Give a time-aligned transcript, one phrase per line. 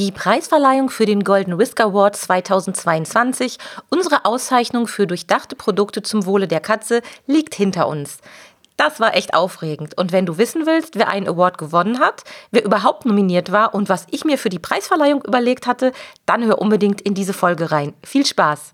[0.00, 3.58] Die Preisverleihung für den Golden Whisker Award 2022,
[3.90, 8.16] unsere Auszeichnung für durchdachte Produkte zum Wohle der Katze, liegt hinter uns.
[8.78, 9.98] Das war echt aufregend.
[9.98, 13.90] Und wenn du wissen willst, wer einen Award gewonnen hat, wer überhaupt nominiert war und
[13.90, 15.92] was ich mir für die Preisverleihung überlegt hatte,
[16.24, 17.92] dann hör unbedingt in diese Folge rein.
[18.02, 18.72] Viel Spaß!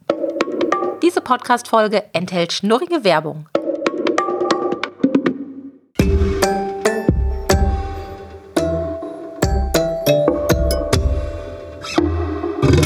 [1.03, 3.49] Diese Podcast-Folge enthält schnurrige Werbung.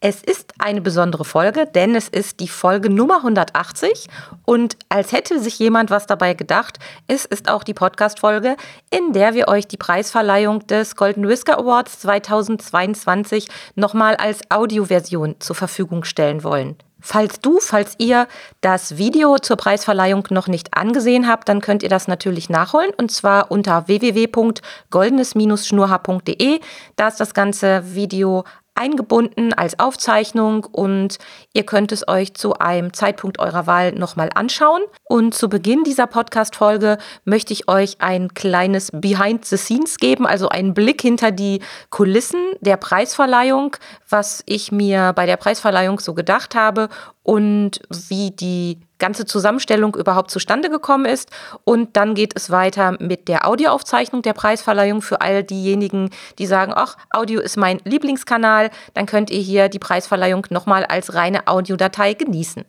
[0.00, 4.06] Es ist eine besondere Folge, denn es ist die Folge Nummer 180
[4.44, 6.78] und als hätte sich jemand was dabei gedacht,
[7.08, 8.56] es ist auch die Podcast-Folge,
[8.90, 15.56] in der wir euch die Preisverleihung des Golden Whisker Awards 2022 nochmal als Audioversion zur
[15.56, 16.76] Verfügung stellen wollen.
[17.00, 18.28] Falls du, falls ihr
[18.60, 23.10] das Video zur Preisverleihung noch nicht angesehen habt, dann könnt ihr das natürlich nachholen und
[23.10, 26.60] zwar unter www.goldenes-schnurhaar.de.
[26.96, 28.44] Da ist das ganze Video
[28.78, 31.18] eingebunden als Aufzeichnung und
[31.52, 34.82] ihr könnt es euch zu einem Zeitpunkt eurer Wahl nochmal anschauen.
[35.04, 40.48] Und zu Beginn dieser Podcast-Folge möchte ich euch ein kleines Behind the Scenes geben, also
[40.48, 43.76] einen Blick hinter die Kulissen der Preisverleihung,
[44.08, 46.88] was ich mir bei der Preisverleihung so gedacht habe
[47.28, 51.30] und wie die ganze Zusammenstellung überhaupt zustande gekommen ist.
[51.62, 56.72] Und dann geht es weiter mit der Audioaufzeichnung der Preisverleihung für all diejenigen, die sagen,
[56.74, 62.14] ach, Audio ist mein Lieblingskanal, dann könnt ihr hier die Preisverleihung nochmal als reine Audiodatei
[62.14, 62.64] genießen.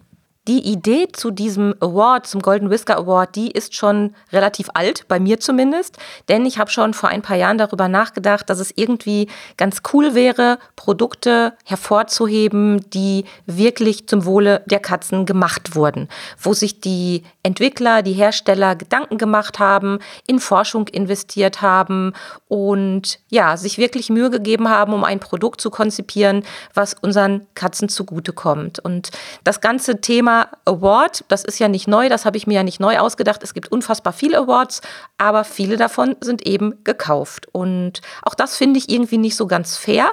[0.50, 5.19] Die Idee zu diesem Award, zum Golden Whisker Award, die ist schon relativ alt, bei
[5.19, 6.00] mir zumindest.
[6.28, 10.16] Denn ich habe schon vor ein paar Jahren darüber nachgedacht, dass es irgendwie ganz cool
[10.16, 16.09] wäre, Produkte hervorzuheben, die wirklich zum Wohle der Katzen gemacht wurden.
[16.40, 22.13] Wo sich die Entwickler, die Hersteller Gedanken gemacht haben, in Forschung investiert haben
[22.47, 26.44] und ja, sich wirklich Mühe gegeben haben, um ein Produkt zu konzipieren,
[26.74, 28.79] was unseren Katzen zugutekommt.
[28.79, 29.12] Und
[29.44, 32.79] das ganze Thema Award, das ist ja nicht neu, das habe ich mir ja nicht
[32.79, 33.44] neu ausgedacht.
[33.44, 34.81] Es gibt unfassbar viele Awards,
[35.17, 37.47] aber viele davon sind eben gekauft.
[37.51, 40.11] Und auch das finde ich irgendwie nicht so ganz fair.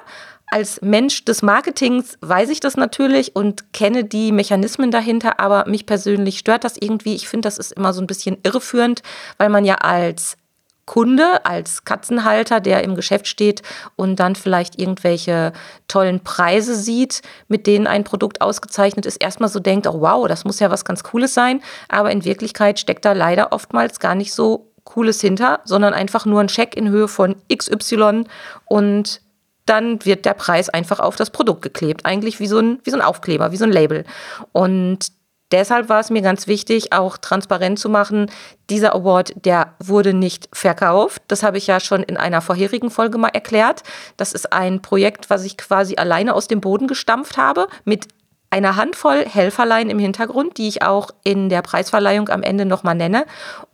[0.48, 5.87] Als Mensch des Marketings weiß ich das natürlich und kenne die Mechanismen dahinter, aber mich
[5.87, 7.14] persönlich stört das irgendwie.
[7.14, 9.03] Ich finde, das ist immer so ein bisschen irreführend,
[9.38, 10.37] weil man ja als
[10.87, 13.63] Kunde, als Katzenhalter, der im Geschäft steht
[13.97, 15.53] und dann vielleicht irgendwelche
[15.89, 20.45] tollen Preise sieht, mit denen ein Produkt ausgezeichnet ist, erstmal so denkt, oh wow, das
[20.45, 21.61] muss ja was ganz Cooles sein.
[21.89, 26.41] Aber in Wirklichkeit steckt da leider oftmals gar nicht so Cooles hinter, sondern einfach nur
[26.41, 28.25] ein Scheck in Höhe von XY
[28.65, 29.21] und
[29.67, 32.07] dann wird der Preis einfach auf das Produkt geklebt.
[32.07, 34.05] Eigentlich wie so ein, wie so ein Aufkleber, wie so ein Label.
[34.53, 35.09] Und
[35.53, 38.31] Deshalb war es mir ganz wichtig, auch transparent zu machen,
[38.69, 41.23] dieser Award, der wurde nicht verkauft.
[41.29, 43.85] Das habe ich ja schon in einer vorherigen Folge mal erklärt.
[44.17, 48.09] Das ist ein Projekt, was ich quasi alleine aus dem Boden gestampft habe, mit
[48.51, 53.27] einer Handvoll Helferlein im Hintergrund, die ich auch in der Preisverleihung am Ende nochmal nenne.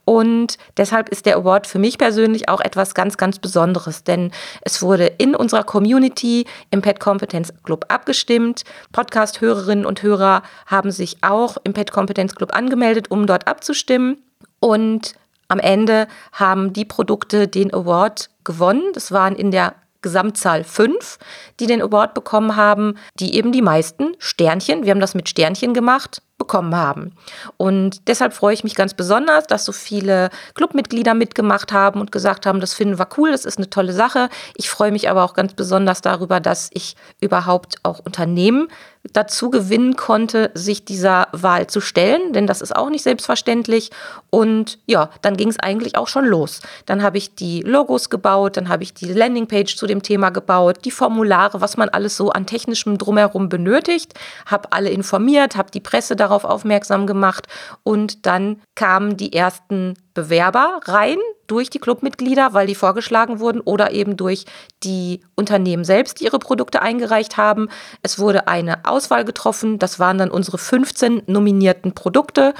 [0.05, 4.33] Und deshalb ist der Award für mich persönlich auch etwas ganz, ganz Besonderes, denn
[4.63, 8.65] es wurde in unserer Community im Pet Competence Club abgestimmt.
[8.93, 14.19] Podcast-Hörerinnen und Hörer haben sich auch im Pet Competence Club angemeldet, um dort abzustimmen.
[14.59, 15.15] Und
[15.49, 18.85] am Ende haben die Produkte den Award gewonnen.
[18.95, 21.19] Das waren in der Gesamtzahl fünf,
[21.61, 25.75] die den Award bekommen haben, die eben die meisten Sternchen, wir haben das mit Sternchen
[25.75, 27.13] gemacht, bekommen haben.
[27.57, 32.47] Und deshalb freue ich mich ganz besonders, dass so viele Clubmitglieder mitgemacht haben und gesagt
[32.47, 34.29] haben, das finden wir cool, das ist eine tolle Sache.
[34.57, 38.69] Ich freue mich aber auch ganz besonders darüber, dass ich überhaupt auch Unternehmen
[39.13, 43.91] dazu gewinnen konnte, sich dieser Wahl zu stellen, denn das ist auch nicht selbstverständlich.
[44.31, 46.61] Und ja, dann ging es eigentlich auch schon los.
[46.87, 50.85] Dann habe ich die Logos gebaut, dann habe ich die Landingpage zu dem Thema gebaut,
[50.85, 54.15] die Formulare, was man alles so an technischem drumherum benötigt,
[54.47, 57.47] habe alle informiert, habe die Presse darauf aufmerksam gemacht
[57.83, 63.91] und dann kamen die ersten Bewerber rein durch die Clubmitglieder, weil die vorgeschlagen wurden oder
[63.91, 64.47] eben durch
[64.83, 67.69] die Unternehmen selbst, die ihre Produkte eingereicht haben.
[68.03, 69.79] Es wurde eine Auswahl getroffen.
[69.79, 72.55] Das waren dann unsere 15 nominierten Produkte.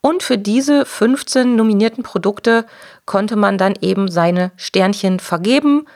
[0.00, 2.66] Und für diese 15 nominierten Produkte
[3.04, 5.86] konnte man dann eben seine Sternchen vergeben.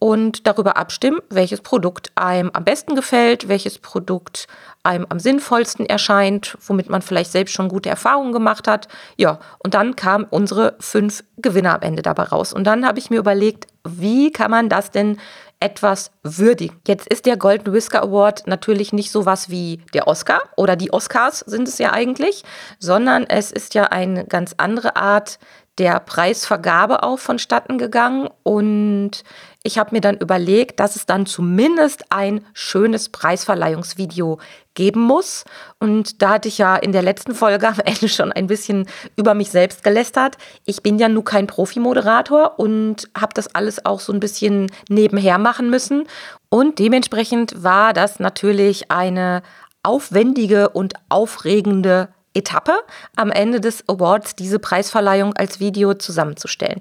[0.00, 4.48] Und darüber abstimmen, welches Produkt einem am besten gefällt, welches Produkt
[4.82, 8.88] einem am sinnvollsten erscheint, womit man vielleicht selbst schon gute Erfahrungen gemacht hat.
[9.16, 12.54] Ja, und dann kamen unsere fünf Gewinner am Ende dabei raus.
[12.54, 15.18] Und dann habe ich mir überlegt, wie kann man das denn
[15.60, 16.80] etwas würdigen?
[16.88, 21.40] Jetzt ist der Golden Whisker Award natürlich nicht sowas wie der Oscar oder die Oscars
[21.40, 22.42] sind es ja eigentlich,
[22.78, 25.38] sondern es ist ja eine ganz andere Art
[25.78, 29.22] der Preisvergabe auch vonstatten gegangen und
[29.62, 34.38] ich habe mir dann überlegt, dass es dann zumindest ein schönes Preisverleihungsvideo
[34.74, 35.44] geben muss.
[35.78, 38.86] Und da hatte ich ja in der letzten Folge am Ende schon ein bisschen
[39.16, 40.38] über mich selbst gelästert.
[40.64, 45.36] Ich bin ja nun kein Profi-Moderator und habe das alles auch so ein bisschen nebenher
[45.36, 46.08] machen müssen.
[46.48, 49.42] Und dementsprechend war das natürlich eine
[49.82, 52.72] aufwendige und aufregende Etappe
[53.16, 56.80] am Ende des Awards diese Preisverleihung als Video zusammenzustellen.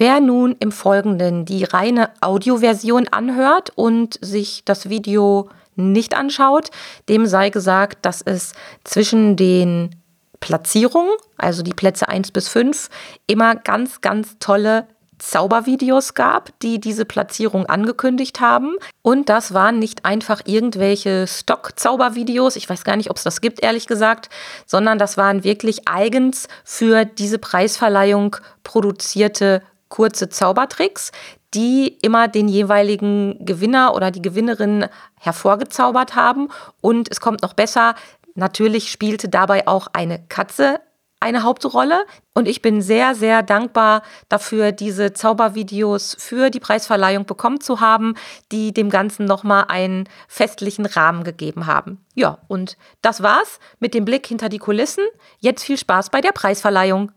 [0.00, 6.70] Wer nun im Folgenden die reine Audioversion anhört und sich das Video nicht anschaut,
[7.10, 9.94] dem sei gesagt, dass es zwischen den
[10.40, 12.88] Platzierungen, also die Plätze 1 bis 5,
[13.26, 14.86] immer ganz, ganz tolle
[15.18, 18.76] Zaubervideos gab, die diese Platzierung angekündigt haben.
[19.02, 23.62] Und das waren nicht einfach irgendwelche Stock-Zaubervideos, ich weiß gar nicht, ob es das gibt,
[23.62, 24.30] ehrlich gesagt,
[24.64, 31.12] sondern das waren wirklich eigens für diese Preisverleihung produzierte kurze Zaubertricks,
[31.52, 34.86] die immer den jeweiligen Gewinner oder die Gewinnerin
[35.18, 36.48] hervorgezaubert haben.
[36.80, 37.94] Und es kommt noch besser,
[38.34, 40.80] natürlich spielte dabei auch eine Katze
[41.20, 42.06] eine Hauptrolle.
[42.34, 48.14] Und ich bin sehr, sehr dankbar dafür, diese Zaubervideos für die Preisverleihung bekommen zu haben,
[48.50, 52.04] die dem Ganzen nochmal einen festlichen Rahmen gegeben haben.
[52.14, 55.04] Ja, und das war's mit dem Blick hinter die Kulissen.
[55.38, 57.12] Jetzt viel Spaß bei der Preisverleihung.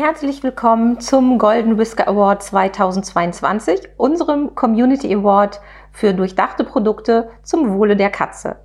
[0.00, 5.60] Herzlich willkommen zum Golden Whisker Award 2022, unserem Community Award
[5.90, 8.60] für durchdachte Produkte zum Wohle der Katze.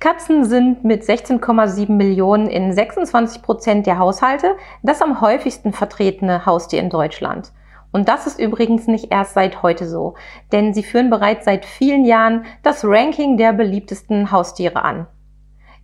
[0.00, 6.80] Katzen sind mit 16,7 Millionen in 26 Prozent der Haushalte das am häufigsten vertretene Haustier
[6.80, 7.52] in Deutschland.
[7.92, 10.14] Und das ist übrigens nicht erst seit heute so,
[10.50, 15.08] denn sie führen bereits seit vielen Jahren das Ranking der beliebtesten Haustiere an.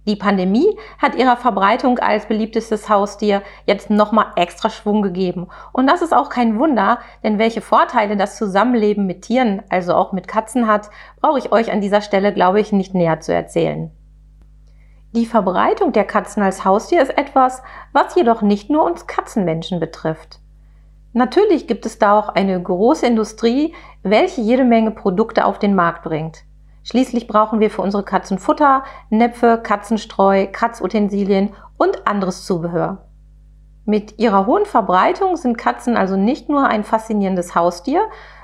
[0.04, 5.46] Die Pandemie hat ihrer Verbreitung als beliebtestes Haustier jetzt nochmal extra Schwung gegeben.
[5.72, 10.12] Und das ist auch kein Wunder, denn welche Vorteile das Zusammenleben mit Tieren, also auch
[10.12, 10.90] mit Katzen hat,
[11.20, 13.93] brauche ich euch an dieser Stelle, glaube ich, nicht näher zu erzählen.
[15.14, 17.62] Die Verbreitung der Katzen als Haustier ist etwas,
[17.93, 20.40] was jedoch nicht nur uns Katzenmenschen betrifft.
[21.12, 26.02] Natürlich gibt es da auch eine große Industrie, welche jede Menge Produkte auf den Markt
[26.02, 26.44] bringt.
[26.84, 33.06] Schließlich brauchen wir für unsere Katzen Futter, Näpfe, Katzenstreu, Kratzutensilien und anderes Zubehör.
[33.84, 38.02] Mit ihrer hohen Verbreitung sind Katzen also nicht nur ein faszinierendes Haustier,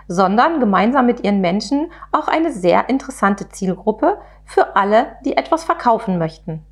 [0.09, 6.19] sondern gemeinsam mit ihren Menschen auch eine sehr interessante Zielgruppe für alle, die etwas verkaufen
[6.19, 6.65] möchten.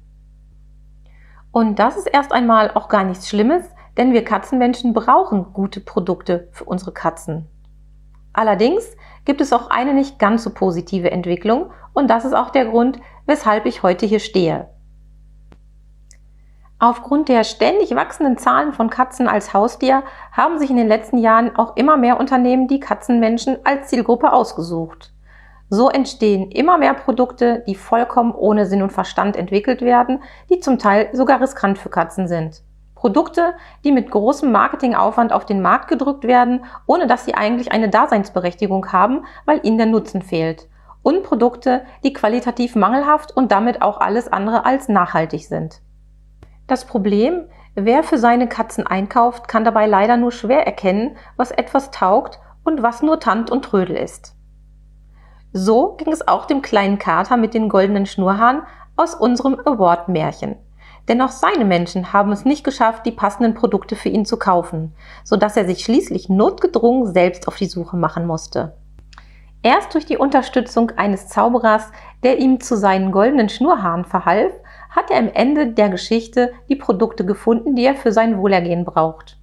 [1.52, 3.64] Und das ist erst einmal auch gar nichts Schlimmes,
[3.96, 7.46] denn wir Katzenmenschen brauchen gute Produkte für unsere Katzen.
[8.32, 12.64] Allerdings gibt es auch eine nicht ganz so positive Entwicklung und das ist auch der
[12.64, 14.70] Grund, weshalb ich heute hier stehe.
[16.78, 20.02] Aufgrund der ständig wachsenden Zahlen von Katzen als Haustier
[20.32, 25.12] haben sich in den letzten Jahren auch immer mehr Unternehmen die Katzenmenschen als Zielgruppe ausgesucht.
[25.68, 30.78] So entstehen immer mehr Produkte, die vollkommen ohne Sinn und Verstand entwickelt werden, die zum
[30.78, 32.62] Teil sogar riskant für Katzen sind.
[32.96, 37.88] Produkte, die mit großem Marketingaufwand auf den Markt gedrückt werden, ohne dass sie eigentlich eine
[37.88, 40.66] Daseinsberechtigung haben, weil ihnen der Nutzen fehlt.
[41.02, 45.82] Und Produkte, die qualitativ mangelhaft und damit auch alles andere als nachhaltig sind.
[46.66, 47.44] Das Problem,
[47.76, 52.82] wer für seine Katzen einkauft, kann dabei leider nur schwer erkennen, was etwas taugt und
[52.82, 54.34] was nur Tant und Trödel ist.
[55.52, 58.62] So ging es auch dem kleinen Kater mit den goldenen Schnurhaaren
[58.96, 60.56] aus unserem Award-Märchen.
[61.08, 64.94] Denn auch seine Menschen haben es nicht geschafft, die passenden Produkte für ihn zu kaufen,
[65.24, 68.74] so dass er sich schließlich notgedrungen selbst auf die Suche machen musste.
[69.62, 71.90] Erst durch die Unterstützung eines Zauberers,
[72.22, 74.52] der ihm zu seinen goldenen Schnurhaaren verhalf,
[74.90, 79.38] hat er am Ende der Geschichte die Produkte gefunden, die er für sein Wohlergehen braucht.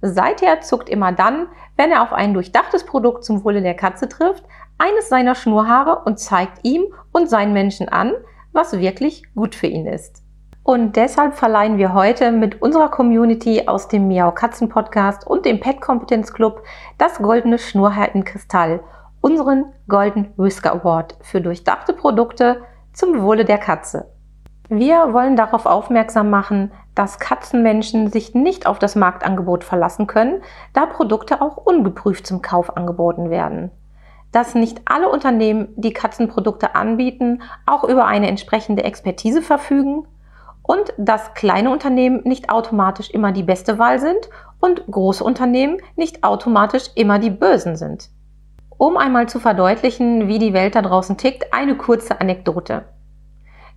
[0.00, 4.44] Seither zuckt immer dann, wenn er auf ein durchdachtes Produkt zum Wohle der Katze trifft,
[4.78, 8.12] eines seiner Schnurhaare und zeigt ihm und seinen Menschen an,
[8.52, 10.23] was wirklich gut für ihn ist.
[10.64, 15.60] Und deshalb verleihen wir heute mit unserer Community aus dem Miau Katzen Podcast und dem
[15.60, 16.62] Pet Kompetenz Club
[16.96, 18.80] das goldene Schnurrhaar in Kristall
[19.20, 22.62] unseren Golden Whisker Award für durchdachte Produkte
[22.94, 24.10] zum Wohle der Katze.
[24.70, 30.40] Wir wollen darauf aufmerksam machen, dass Katzenmenschen sich nicht auf das Marktangebot verlassen können,
[30.72, 33.70] da Produkte auch ungeprüft zum Kauf angeboten werden.
[34.32, 40.06] Dass nicht alle Unternehmen, die Katzenprodukte anbieten, auch über eine entsprechende Expertise verfügen
[40.64, 44.30] und dass kleine Unternehmen nicht automatisch immer die beste Wahl sind
[44.60, 48.08] und große Unternehmen nicht automatisch immer die bösen sind.
[48.76, 52.84] Um einmal zu verdeutlichen, wie die Welt da draußen tickt, eine kurze Anekdote.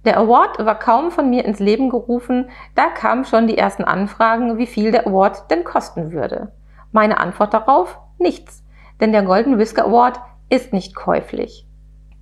[0.06, 4.58] Der Award war kaum von mir ins Leben gerufen, da kamen schon die ersten Anfragen,
[4.58, 6.54] wie viel der Award denn kosten würde.
[6.94, 8.00] Meine Antwort darauf?
[8.18, 8.64] Nichts.
[9.02, 11.67] Denn der Golden Whisker Award ist nicht käuflich.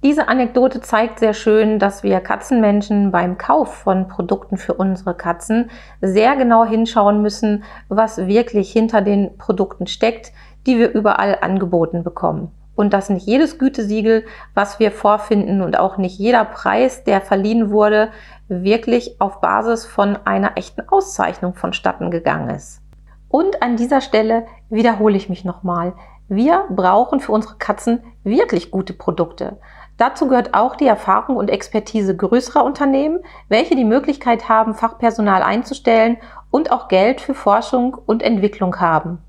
[0.06, 5.72] Diese Anekdote zeigt sehr schön, dass wir Katzenmenschen beim Kauf von Produkten für unsere Katzen
[6.00, 10.32] sehr genau hinschauen müssen, was wirklich hinter den Produkten steckt,
[10.68, 15.98] die wir überall angeboten bekommen und dass nicht jedes Gütesiegel, was wir vorfinden und auch
[15.98, 18.10] nicht jeder Preis, der verliehen wurde,
[18.48, 22.80] wirklich auf Basis von einer echten Auszeichnung vonstatten gegangen ist.
[23.28, 25.94] Und an dieser Stelle wiederhole ich mich nochmal.
[26.28, 29.58] Wir brauchen für unsere Katzen wirklich gute Produkte.
[29.98, 36.18] Dazu gehört auch die Erfahrung und Expertise größerer Unternehmen, welche die Möglichkeit haben, Fachpersonal einzustellen
[36.52, 39.20] und auch Geld für Forschung und Entwicklung haben.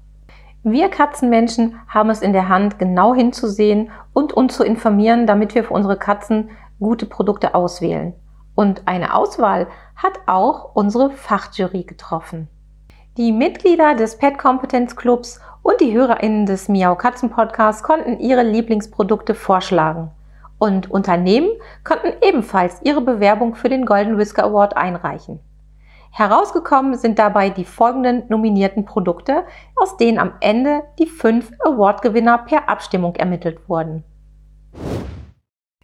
[0.65, 5.63] Wir Katzenmenschen haben es in der Hand, genau hinzusehen und uns zu informieren, damit wir
[5.63, 8.15] für unsere Katzen gute Produkte auswählen.
[8.57, 12.49] Und eine Auswahl hat auch unsere Fachjury getroffen.
[13.17, 18.43] Die Mitglieder des Pet Competence Clubs und die HörerInnen des Miau Katzen Podcasts konnten ihre
[18.43, 20.11] Lieblingsprodukte vorschlagen.
[20.59, 21.51] Und Unternehmen
[21.85, 25.41] konnten ebenfalls ihre Bewerbung für den Golden Whisker Award einreichen.
[26.11, 29.45] Herausgekommen sind dabei die folgenden nominierten Produkte,
[29.77, 34.03] aus denen am Ende die fünf Awardgewinner per Abstimmung ermittelt wurden.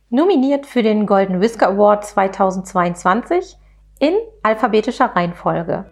[0.09, 3.59] Nominiert für den Golden Whisker Award 2022
[3.99, 5.85] in alphabetischer Reihenfolge.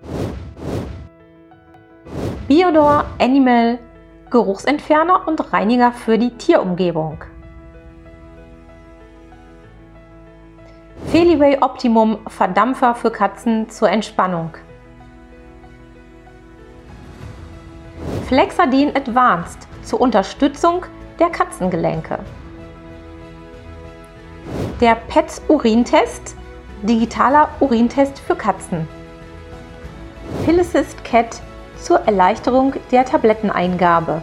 [2.48, 3.78] Biodor Animal
[4.30, 7.24] Geruchsentferner und Reiniger für die Tierumgebung.
[11.08, 14.50] Feliway Optimum Verdampfer für Katzen zur Entspannung.
[18.28, 20.86] Flexadin Advanced zur Unterstützung
[21.18, 22.20] der Katzengelenke.
[24.80, 26.36] Der Pets Urintest,
[26.82, 28.86] digitaler Urintest für Katzen.
[30.44, 31.40] Pillicist Cat
[31.76, 34.22] zur Erleichterung der Tabletteneingabe.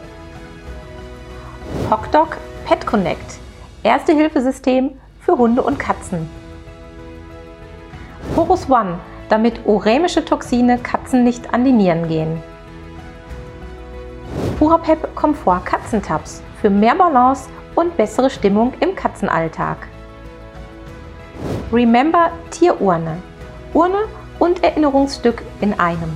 [1.89, 3.39] HocDoc Pet Connect,
[3.84, 6.29] Erste-Hilfesystem für Hunde und Katzen.
[8.38, 12.39] Porus One, damit uremische Toxine Katzen nicht an die Nieren gehen.
[14.60, 19.88] Purapep Komfort Katzentabs für mehr Balance und bessere Stimmung im Katzenalltag.
[21.74, 23.17] Remember Tierurne.
[23.74, 24.03] Urne
[24.38, 26.15] und Erinnerungsstück in einem.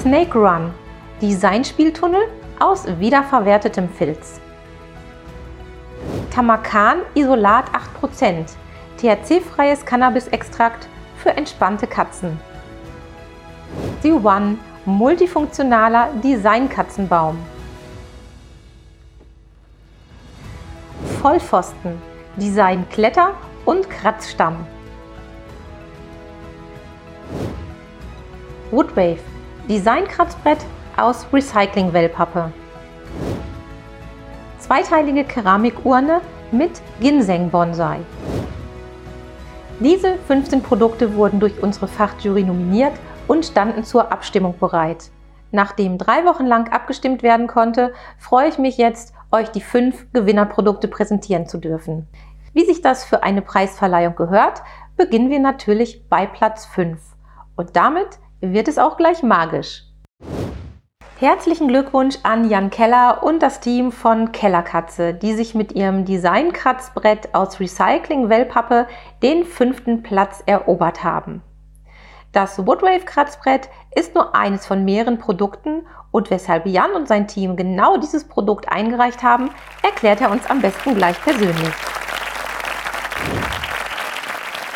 [0.00, 0.70] Snake Run.
[1.22, 2.28] Designspieltunnel
[2.60, 4.40] aus wiederverwertetem Filz.
[6.30, 7.64] Tamakan Isolat
[8.00, 8.54] 8%.
[9.00, 12.38] THC-freies Cannabis-Extrakt für entspannte Katzen.
[14.02, 17.38] The One multifunktionaler Design-Katzenbaum.
[21.20, 22.00] Vollpfosten
[22.36, 23.34] Design Kletter
[23.64, 24.66] und Kratzstamm.
[28.70, 29.20] Woodwave
[29.68, 30.58] Design Kratzbrett
[30.96, 32.52] aus Recycling-Wellpappe.
[34.58, 36.20] Zweiteilige Keramikurne
[36.52, 38.00] mit Ginseng-Bonsai.
[39.80, 42.92] Diese 15 Produkte wurden durch unsere Fachjury nominiert
[43.26, 45.10] und standen zur Abstimmung bereit.
[45.50, 50.86] Nachdem drei Wochen lang abgestimmt werden konnte, freue ich mich jetzt, euch die fünf Gewinnerprodukte
[50.86, 52.06] präsentieren zu dürfen.
[52.52, 54.62] Wie sich das für eine Preisverleihung gehört,
[54.96, 57.00] beginnen wir natürlich bei Platz 5.
[57.56, 59.84] Und damit wird es auch gleich magisch.
[61.20, 67.36] Herzlichen Glückwunsch an Jan Keller und das Team von Kellerkatze, die sich mit ihrem Designkratzbrett
[67.36, 68.88] aus Recycling-Wellpappe
[69.22, 71.40] den fünften Platz erobert haben.
[72.32, 77.96] Das Woodwave-Kratzbrett ist nur eines von mehreren Produkten und weshalb Jan und sein Team genau
[77.96, 79.50] dieses Produkt eingereicht haben,
[79.84, 81.74] erklärt er uns am besten gleich persönlich.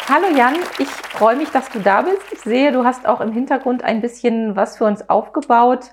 [0.08, 2.22] Hallo Jan, ich freue mich, dass du da bist.
[2.30, 5.90] Ich sehe, du hast auch im Hintergrund ein bisschen was für uns aufgebaut.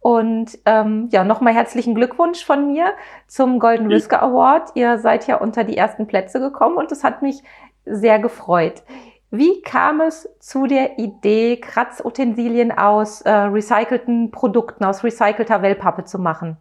[0.00, 2.92] Und ähm, ja, nochmal herzlichen Glückwunsch von mir
[3.26, 4.70] zum Golden Whisker Award.
[4.74, 7.42] Ihr seid ja unter die ersten Plätze gekommen und das hat mich
[7.84, 8.82] sehr gefreut.
[9.30, 16.18] Wie kam es zu der Idee, Kratzutensilien aus äh, recycelten Produkten, aus recycelter Wellpappe zu
[16.18, 16.56] machen?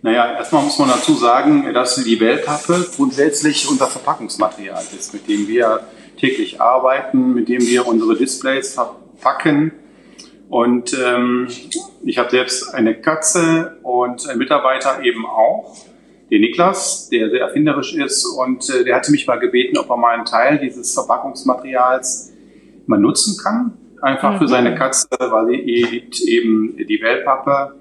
[0.00, 5.48] Naja, erstmal muss man dazu sagen, dass die Wellpappe grundsätzlich unser Verpackungsmaterial ist, mit dem
[5.48, 5.80] wir
[6.18, 9.72] täglich arbeiten, mit dem wir unsere Displays verpacken.
[10.48, 11.48] Und ähm,
[12.04, 15.74] ich habe selbst eine Katze und einen Mitarbeiter eben auch,
[16.30, 18.24] den Niklas, der sehr erfinderisch ist.
[18.26, 22.32] Und äh, der hatte mich mal gebeten, ob er mal einen Teil dieses Verpackungsmaterials
[22.86, 23.72] mal nutzen kann.
[24.02, 24.38] Einfach mhm.
[24.38, 27.74] für seine Katze, weil sie liebt eben die Wellpappe.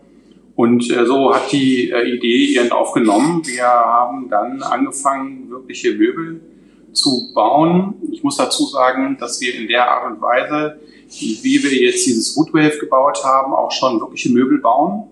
[0.55, 3.41] Und äh, so hat die äh, Idee ihren aufgenommen.
[3.45, 6.41] Wir haben dann angefangen, wirkliche Möbel
[6.93, 7.95] zu bauen.
[8.11, 10.79] Ich muss dazu sagen, dass wir in der Art und Weise,
[11.19, 15.09] wie wir jetzt dieses Woodwave gebaut haben, auch schon wirkliche Möbel bauen.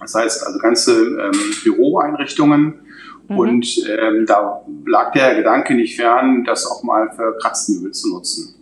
[0.00, 2.80] Das heißt also ganze ähm, Büroeinrichtungen.
[3.28, 3.38] Mhm.
[3.38, 8.54] Und ähm, da lag der Gedanke nicht fern, das auch mal für Kratzmöbel zu nutzen.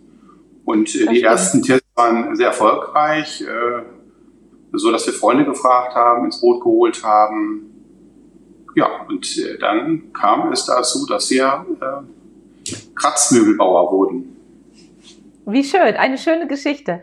[0.65, 3.83] Und äh, die ersten Tests waren sehr erfolgreich, äh,
[4.73, 7.71] so dass wir Freunde gefragt haben, ins Boot geholt haben.
[8.75, 14.26] Ja, und äh, dann kam es dazu, dass wir äh, Kratzmöbelbauer wurden.
[15.49, 17.01] Wie schön, eine schöne Geschichte.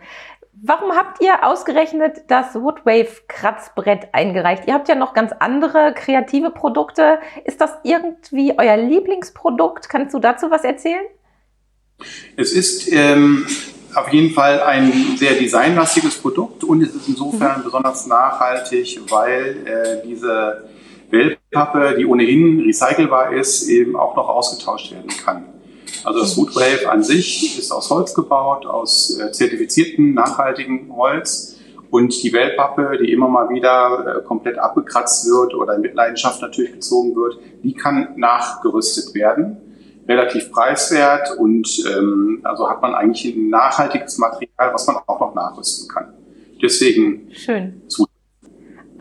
[0.53, 4.65] Warum habt ihr ausgerechnet das Woodwave Kratzbrett eingereicht?
[4.67, 7.21] Ihr habt ja noch ganz andere kreative Produkte.
[7.47, 9.89] Ist das irgendwie euer Lieblingsprodukt?
[9.89, 11.07] Kannst du dazu was erzählen?
[12.37, 13.47] Es ist ähm,
[13.95, 17.65] auf jeden Fall ein sehr designlastiges Produkt und es ist insofern mhm.
[17.65, 20.69] besonders nachhaltig, weil äh, diese
[21.11, 25.54] Wellpappe, die ohnehin recycelbar ist, eben auch noch ausgetauscht werden kann.
[26.03, 31.57] Also das Woodwave an sich ist aus Holz gebaut, aus äh, zertifiziertem, nachhaltigem Holz.
[31.91, 36.73] Und die Wellpappe, die immer mal wieder äh, komplett abgekratzt wird oder in Mitleidenschaft natürlich
[36.73, 39.59] gezogen wird, die kann nachgerüstet werden.
[40.09, 45.35] Relativ preiswert und ähm, also hat man eigentlich ein nachhaltiges Material, was man auch noch
[45.35, 46.13] nachrüsten kann.
[46.61, 47.81] Deswegen Schön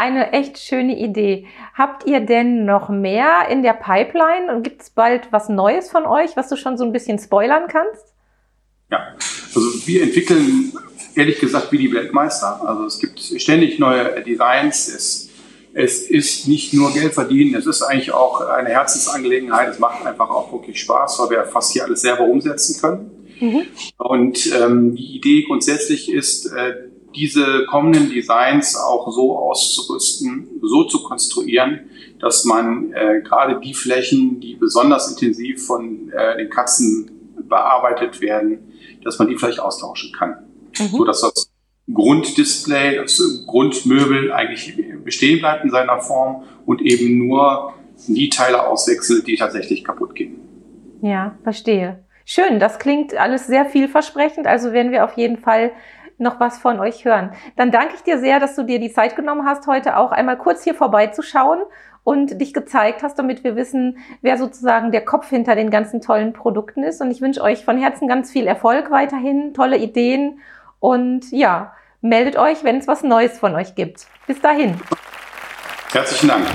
[0.04, 1.48] eine echt schöne Idee.
[1.74, 6.06] Habt ihr denn noch mehr in der Pipeline und gibt es bald was Neues von
[6.06, 8.14] euch, was du schon so ein bisschen spoilern kannst?
[8.92, 9.16] Ja,
[9.56, 10.74] also wir entwickeln
[11.16, 12.68] ehrlich gesagt wie die Weltmeister.
[12.68, 14.90] Also es gibt ständig neue Designs.
[14.90, 15.30] Es,
[15.74, 19.70] es ist nicht nur Geld verdienen, es ist eigentlich auch eine Herzensangelegenheit.
[19.70, 23.12] Es macht einfach auch wirklich Spaß, weil wir fast hier alles selber umsetzen können.
[23.40, 23.62] Mhm.
[23.98, 26.74] Und ähm, die Idee grundsätzlich ist, äh,
[27.16, 34.40] diese kommenden Designs auch so auszurüsten, so zu konstruieren, dass man äh, gerade die Flächen,
[34.40, 37.12] die besonders intensiv von äh, den Katzen
[37.48, 38.74] bearbeitet werden,
[39.04, 40.36] dass man die vielleicht austauschen kann.
[40.80, 40.88] Mhm.
[40.88, 41.52] So dass das
[41.92, 44.74] Grunddisplay, das Grundmöbel eigentlich
[45.04, 47.74] bestehen bleibt in seiner Form und eben nur
[48.08, 50.40] die Teile auswechselt, die tatsächlich kaputt gehen.
[51.02, 52.04] Ja, verstehe.
[52.26, 54.48] Schön, das klingt alles sehr vielversprechend.
[54.48, 55.72] Also werden wir auf jeden Fall
[56.18, 57.32] noch was von euch hören.
[57.56, 60.38] Dann danke ich dir sehr, dass du dir die Zeit genommen hast, heute auch einmal
[60.38, 61.60] kurz hier vorbeizuschauen
[62.04, 66.34] und dich gezeigt hast, damit wir wissen, wer sozusagen der Kopf hinter den ganzen tollen
[66.34, 67.02] Produkten ist.
[67.02, 70.40] Und ich wünsche euch von Herzen ganz viel Erfolg weiterhin, tolle Ideen
[70.80, 74.08] und ja, meldet euch, wenn es was Neues von euch gibt.
[74.28, 74.80] Bis dahin.
[75.94, 76.46] Herzlichen Dank.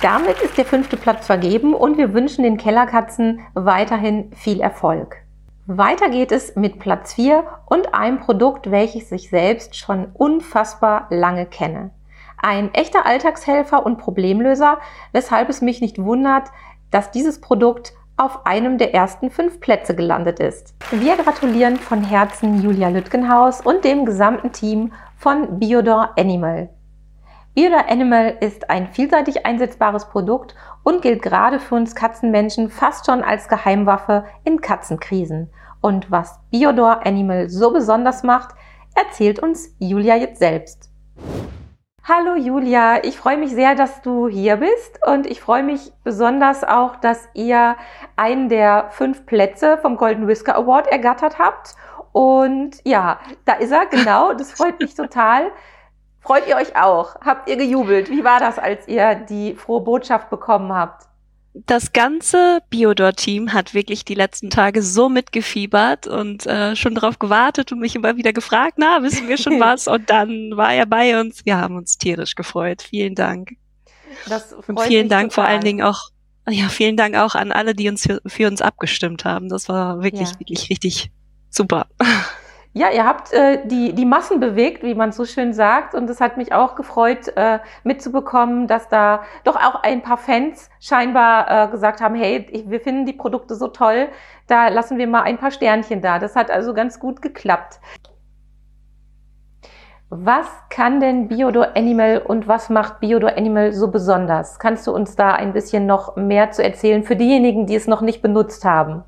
[0.00, 5.21] Damit ist der fünfte Platz vergeben und wir wünschen den Kellerkatzen weiterhin viel Erfolg.
[5.66, 11.46] Weiter geht es mit Platz 4 und einem Produkt, welches ich selbst schon unfassbar lange
[11.46, 11.90] kenne.
[12.36, 14.78] Ein echter Alltagshelfer und Problemlöser,
[15.12, 16.48] weshalb es mich nicht wundert,
[16.90, 20.74] dass dieses Produkt auf einem der ersten fünf Plätze gelandet ist.
[20.90, 26.70] Wir gratulieren von Herzen Julia Lütgenhaus und dem gesamten Team von Biodor Animal.
[27.54, 33.22] Biodor Animal ist ein vielseitig einsetzbares Produkt und gilt gerade für uns Katzenmenschen fast schon
[33.22, 35.52] als Geheimwaffe in Katzenkrisen.
[35.82, 38.54] Und was Biodor Animal so besonders macht,
[38.94, 40.90] erzählt uns Julia jetzt selbst.
[42.08, 46.64] Hallo Julia, ich freue mich sehr, dass du hier bist und ich freue mich besonders
[46.64, 47.76] auch, dass ihr
[48.16, 51.76] einen der fünf Plätze vom Golden Whisker Award ergattert habt.
[52.12, 55.52] Und ja, da ist er, genau, das freut mich total.
[56.22, 57.16] Freut ihr euch auch?
[57.20, 58.08] Habt ihr gejubelt?
[58.08, 61.08] Wie war das, als ihr die frohe Botschaft bekommen habt?
[61.54, 67.72] Das ganze Biodor-Team hat wirklich die letzten Tage so mitgefiebert und äh, schon darauf gewartet
[67.72, 69.88] und mich immer wieder gefragt, na, wissen wir schon was?
[69.88, 71.44] Und dann war er bei uns.
[71.44, 72.82] Wir haben uns tierisch gefreut.
[72.82, 73.50] Vielen Dank.
[74.28, 75.44] Das freut und vielen Dank total.
[75.44, 76.08] vor allen Dingen auch,
[76.48, 79.48] ja, vielen Dank auch an alle, die uns für, für uns abgestimmt haben.
[79.48, 80.40] Das war wirklich, ja.
[80.40, 81.10] wirklich richtig
[81.50, 81.86] super.
[82.74, 85.94] Ja, ihr habt äh, die, die Massen bewegt, wie man so schön sagt.
[85.94, 90.70] Und es hat mich auch gefreut, äh, mitzubekommen, dass da doch auch ein paar Fans
[90.80, 94.08] scheinbar äh, gesagt haben, hey, ich, wir finden die Produkte so toll,
[94.46, 96.18] da lassen wir mal ein paar Sternchen da.
[96.18, 97.78] Das hat also ganz gut geklappt.
[100.08, 104.58] Was kann denn Biodor Animal und was macht Biodor Animal so besonders?
[104.58, 108.02] Kannst du uns da ein bisschen noch mehr zu erzählen für diejenigen, die es noch
[108.02, 109.04] nicht benutzt haben?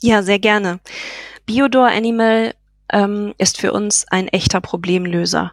[0.00, 0.80] Ja, sehr gerne.
[1.44, 2.52] Biodor Animal
[2.92, 5.52] ähm, ist für uns ein echter Problemlöser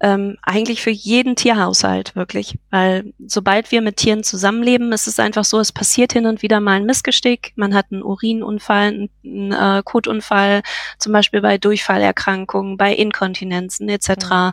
[0.00, 2.58] ähm, eigentlich für jeden Tierhaushalt wirklich.
[2.70, 6.60] Weil sobald wir mit Tieren zusammenleben, ist es einfach so, es passiert hin und wieder
[6.60, 7.52] mal ein Missgestick.
[7.56, 10.62] Man hat einen Urinunfall, einen äh, Kotunfall,
[10.98, 14.08] zum Beispiel bei Durchfallerkrankungen, bei Inkontinenzen etc.
[14.10, 14.52] Mhm.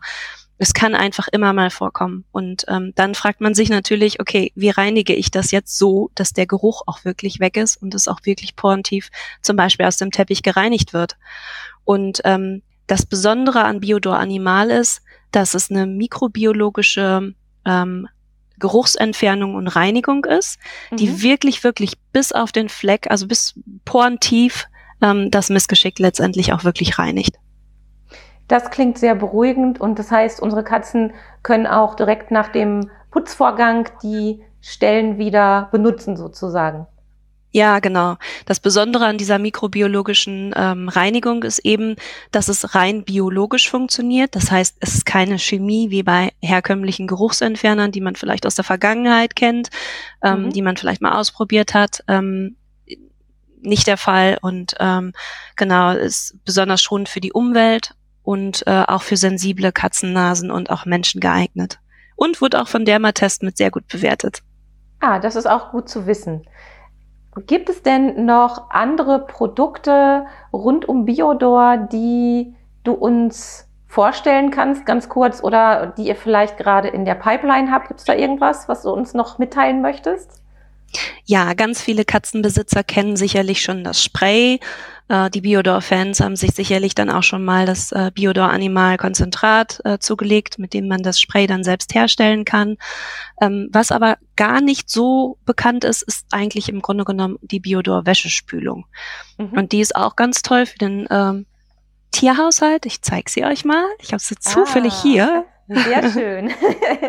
[0.58, 2.26] Es kann einfach immer mal vorkommen.
[2.32, 6.34] Und ähm, dann fragt man sich natürlich, okay, wie reinige ich das jetzt so, dass
[6.34, 9.10] der Geruch auch wirklich weg ist und es auch wirklich porentief
[9.42, 11.18] zum Beispiel aus dem Teppich gereinigt wird.
[11.84, 17.34] Und ähm, das Besondere an Biodor Animal ist, dass es eine mikrobiologische
[17.66, 18.08] ähm,
[18.58, 20.60] Geruchsentfernung und Reinigung ist,
[20.92, 20.98] mhm.
[20.98, 24.68] die wirklich, wirklich bis auf den Fleck, also bis porentief,
[25.02, 27.36] ähm, das Missgeschick letztendlich auch wirklich reinigt.
[28.48, 33.90] Das klingt sehr beruhigend und das heißt, unsere Katzen können auch direkt nach dem Putzvorgang
[34.04, 36.88] die Stellen wieder benutzen sozusagen.
[37.56, 38.18] Ja, genau.
[38.46, 41.96] Das Besondere an dieser mikrobiologischen ähm, Reinigung ist eben,
[42.32, 44.36] dass es rein biologisch funktioniert.
[44.36, 48.66] Das heißt, es ist keine Chemie wie bei herkömmlichen Geruchsentfernern, die man vielleicht aus der
[48.66, 49.70] Vergangenheit kennt,
[50.22, 50.50] ähm, mhm.
[50.50, 52.04] die man vielleicht mal ausprobiert hat.
[52.10, 52.58] Ähm,
[53.62, 55.14] nicht der Fall und ähm,
[55.56, 60.86] genau ist besonders schonend für die Umwelt und äh, auch für sensible Katzennasen und auch
[60.86, 61.80] Menschen geeignet.
[62.16, 64.42] Und wurde auch von Dermatest mit sehr gut bewertet.
[65.00, 66.46] Ah, das ist auch gut zu wissen.
[67.48, 75.10] Gibt es denn noch andere Produkte rund um Biodor, die du uns vorstellen kannst, ganz
[75.10, 77.90] kurz, oder die ihr vielleicht gerade in der Pipeline habt?
[77.90, 80.42] Gibt es da irgendwas, was du uns noch mitteilen möchtest?
[81.26, 84.60] Ja, ganz viele Katzenbesitzer kennen sicherlich schon das Spray.
[85.08, 90.58] Äh, die Biodor-Fans haben sich sicherlich dann auch schon mal das äh, Biodor-Animal-Konzentrat äh, zugelegt,
[90.58, 92.78] mit dem man das Spray dann selbst herstellen kann.
[93.42, 98.86] Ähm, was aber gar nicht so bekannt ist, ist eigentlich im Grunde genommen die Biodor-Wäschespülung.
[99.38, 99.52] Mhm.
[99.52, 101.46] Und die ist auch ganz toll für den ähm,
[102.12, 102.86] Tierhaushalt.
[102.86, 103.86] Ich zeige sie euch mal.
[104.00, 104.42] Ich habe sie ah.
[104.42, 105.46] zufällig hier.
[105.68, 106.52] Sehr schön.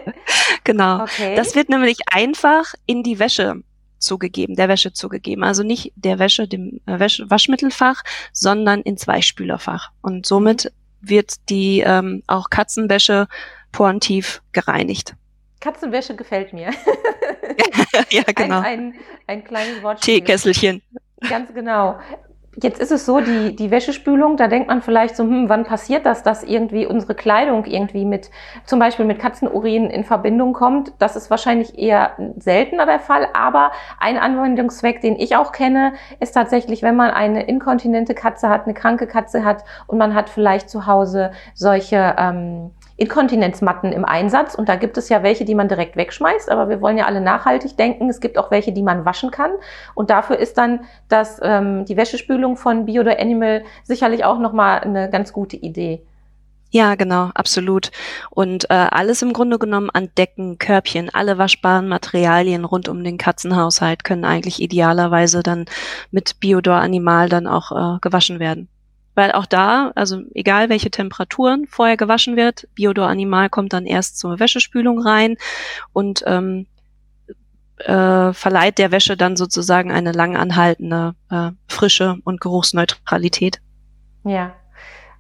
[0.65, 1.03] genau.
[1.03, 1.37] Okay.
[1.37, 3.63] Das wird nämlich einfach in die Wäsche
[3.99, 5.45] zugegeben, der Wäsche zugegeben.
[5.45, 9.91] Also nicht der Wäsche, dem äh, Wäsche, Waschmittelfach, sondern ins Weichspülerfach.
[10.01, 13.29] Und somit wird die ähm, auch Katzenwäsche
[13.73, 15.15] porentief gereinigt.
[15.61, 16.71] Katzenwäsche gefällt mir.
[18.11, 18.61] ja, genau.
[18.61, 18.95] Ein, ein,
[19.27, 20.01] ein kleines Wort.
[20.01, 20.83] Teekesselchen.
[21.29, 21.99] Ganz genau.
[22.63, 26.07] Jetzt ist es so, die, die Wäschespülung, da denkt man vielleicht so, hm, wann passiert
[26.07, 28.31] das, dass irgendwie unsere Kleidung irgendwie mit,
[28.65, 30.95] zum Beispiel mit Katzenurin in Verbindung kommt.
[30.99, 36.33] Das ist wahrscheinlich eher seltener der Fall, aber ein Anwendungszweck, den ich auch kenne, ist
[36.33, 40.71] tatsächlich, wenn man eine inkontinente Katze hat, eine kranke Katze hat und man hat vielleicht
[40.71, 45.69] zu Hause solche ähm, Inkontinenzmatten im Einsatz und da gibt es ja welche, die man
[45.69, 48.09] direkt wegschmeißt, aber wir wollen ja alle nachhaltig denken.
[48.09, 49.51] Es gibt auch welche, die man waschen kann
[49.95, 55.11] und dafür ist dann das, ähm, die Wäschespülung von Bio Animal sicherlich auch nochmal eine
[55.11, 56.03] ganz gute Idee.
[56.71, 57.91] Ja, genau, absolut.
[58.31, 63.19] Und äh, alles im Grunde genommen an Decken, Körbchen, alle waschbaren Materialien rund um den
[63.19, 65.67] Katzenhaushalt können eigentlich idealerweise dann
[66.11, 68.69] mit Biodor Animal dann auch äh, gewaschen werden.
[69.17, 74.19] Weil auch da, also egal welche Temperaturen vorher gewaschen wird, Biodor Animal kommt dann erst
[74.19, 75.37] zur Wäschespülung rein
[75.93, 76.67] und ähm,
[77.79, 83.61] äh, verleiht der Wäsche dann sozusagen eine lang anhaltende äh, Frische und Geruchsneutralität.
[84.25, 84.55] Ja,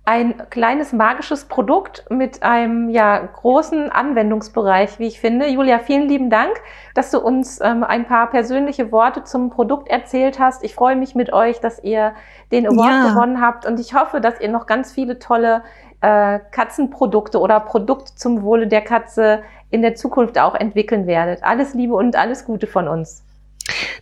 [0.06, 5.48] ein kleines magisches Produkt mit einem ja, großen Anwendungsbereich, wie ich finde.
[5.48, 6.54] Julia, vielen lieben Dank,
[6.94, 10.62] dass du uns ähm, ein paar persönliche Worte zum Produkt erzählt hast.
[10.62, 12.14] Ich freue mich mit euch, dass ihr
[12.52, 13.08] den Award ja.
[13.08, 15.64] gewonnen habt und ich hoffe, dass ihr noch ganz viele tolle
[16.02, 21.42] äh, Katzenprodukte oder Produkte zum Wohle der Katze in der Zukunft auch entwickeln werdet.
[21.42, 23.25] Alles Liebe und alles Gute von uns.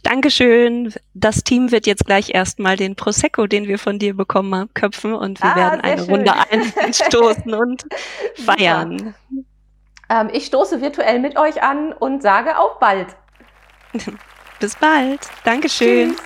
[0.03, 0.93] Dankeschön.
[1.15, 5.15] Das Team wird jetzt gleich erstmal den Prosecco, den wir von dir bekommen haben, köpfen
[5.15, 6.11] und wir ah, werden eine schön.
[6.11, 6.33] Runde
[6.81, 7.85] einstoßen und
[8.45, 9.15] feiern.
[10.11, 13.09] Ähm, ich stoße virtuell mit euch an und sage auf bald.
[14.61, 15.21] Bis bald.
[15.45, 16.11] Dankeschön.
[16.11, 16.23] Tschüss.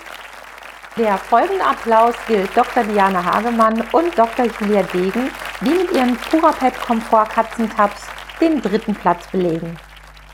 [0.97, 2.83] Der folgende Applaus gilt Dr.
[2.83, 4.47] Diana Hagemann und Dr.
[4.59, 5.29] Julia Degen,
[5.61, 8.01] die mit ihren Purapet Komfort Katzentabs
[8.41, 9.77] den dritten Platz belegen.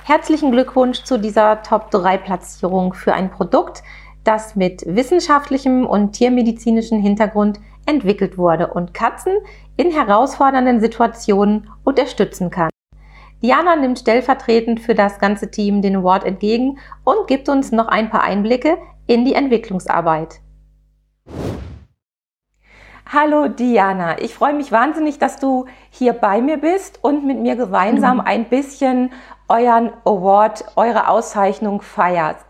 [0.08, 3.82] Herzlichen Glückwunsch zu dieser Top-3-Platzierung für ein Produkt,
[4.24, 9.34] das mit wissenschaftlichem und tiermedizinischem Hintergrund entwickelt wurde und Katzen
[9.78, 12.70] in herausfordernden Situationen unterstützen kann.
[13.42, 18.12] Diana nimmt stellvertretend für das ganze Team den Award entgegen und gibt uns noch ein
[18.12, 20.40] paar Einblicke in die Entwicklungsarbeit.
[23.12, 27.56] Hallo Diana, ich freue mich wahnsinnig, dass du hier bei mir bist und mit mir
[27.56, 29.12] gemeinsam ein bisschen
[29.48, 32.46] euren Award, eure Auszeichnung feierst.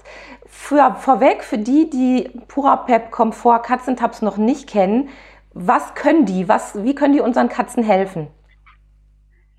[0.45, 5.09] Für, vorweg, für die, die Purapep Komfort Katzentabs noch nicht kennen,
[5.53, 6.47] was können die?
[6.47, 8.27] Was, wie können die unseren Katzen helfen?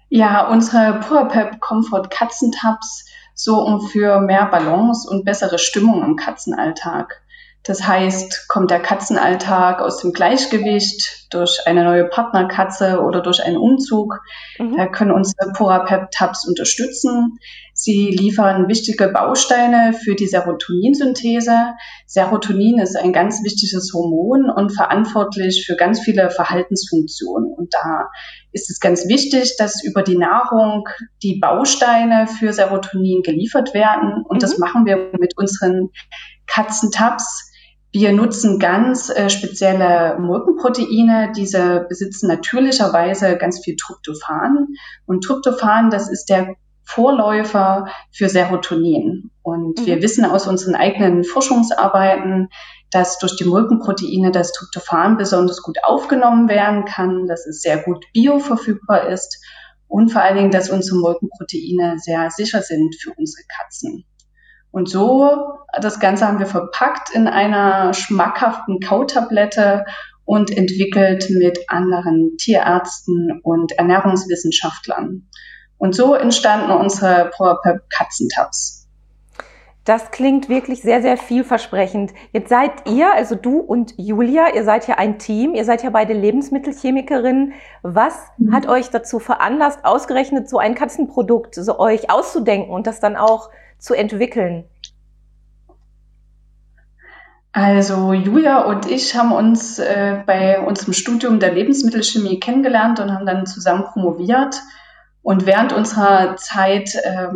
[0.09, 7.23] Ja, unsere Purapep Comfort Katzentabs so um für mehr Balance und bessere Stimmung im Katzenalltag.
[7.67, 13.57] Das heißt, kommt der Katzenalltag aus dem Gleichgewicht durch eine neue Partnerkatze oder durch einen
[13.57, 14.21] Umzug,
[14.59, 14.77] mhm.
[14.77, 17.39] da können unsere Porapep-Tabs unterstützen.
[17.75, 21.75] Sie liefern wichtige Bausteine für die Serotoninsynthese.
[22.07, 27.53] Serotonin ist ein ganz wichtiges Hormon und verantwortlich für ganz viele Verhaltensfunktionen.
[27.53, 28.09] Und da
[28.53, 30.89] ist es ganz wichtig, dass über die Nahrung
[31.23, 34.25] die Bausteine für Serotonin geliefert werden.
[34.27, 34.41] Und mhm.
[34.41, 35.91] das machen wir mit unseren
[36.47, 37.53] Katzentabs.
[37.99, 41.33] Wir nutzen ganz äh, spezielle Molkenproteine.
[41.35, 44.67] Diese besitzen natürlicherweise ganz viel Tryptophan.
[45.07, 49.31] Und Tryptophan, das ist der Vorläufer für Serotonin.
[49.41, 49.87] Und mhm.
[49.87, 52.51] wir wissen aus unseren eigenen Forschungsarbeiten,
[52.91, 58.05] dass durch die Molkenproteine das Tryptophan besonders gut aufgenommen werden kann, dass es sehr gut
[58.13, 59.43] bioverfügbar ist
[59.89, 64.05] und vor allen Dingen, dass unsere Molkenproteine sehr sicher sind für unsere Katzen.
[64.77, 69.87] Und so, das Ganze haben wir verpackt in einer schmackhaften Kautablette
[70.27, 75.31] und entwickelt mit anderen Tierärzten und Ernährungswissenschaftlern.
[75.79, 78.87] Und so entstanden unsere PowerPep Katzentabs.
[79.85, 82.13] Das klingt wirklich sehr, sehr vielversprechend.
[82.35, 85.89] Jetzt seid ihr, also du und Julia, ihr seid ja ein Team, ihr seid ja
[85.89, 87.55] beide Lebensmittelchemikerinnen.
[87.81, 88.53] Was mhm.
[88.55, 93.49] hat euch dazu veranlasst, ausgerechnet so ein Katzenprodukt so euch auszudenken und das dann auch
[93.79, 94.65] zu entwickeln?
[97.53, 103.25] Also Julia und ich haben uns äh, bei unserem Studium der Lebensmittelchemie kennengelernt und haben
[103.25, 104.61] dann zusammen promoviert.
[105.23, 107.29] Und während unserer Zeit, äh,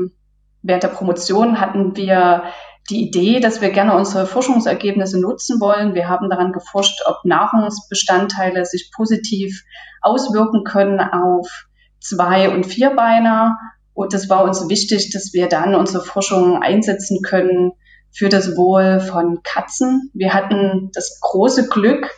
[0.61, 2.45] während der Promotion, hatten wir
[2.91, 5.95] die Idee, dass wir gerne unsere Forschungsergebnisse nutzen wollen.
[5.95, 9.63] Wir haben daran geforscht, ob Nahrungsbestandteile sich positiv
[10.03, 11.67] auswirken können auf
[11.99, 13.59] Zwei- und Vierbeiner
[13.95, 17.73] und es war uns wichtig, dass wir dann unsere Forschung einsetzen können
[18.13, 20.11] für das Wohl von Katzen.
[20.15, 22.11] Wir hatten das große Glück,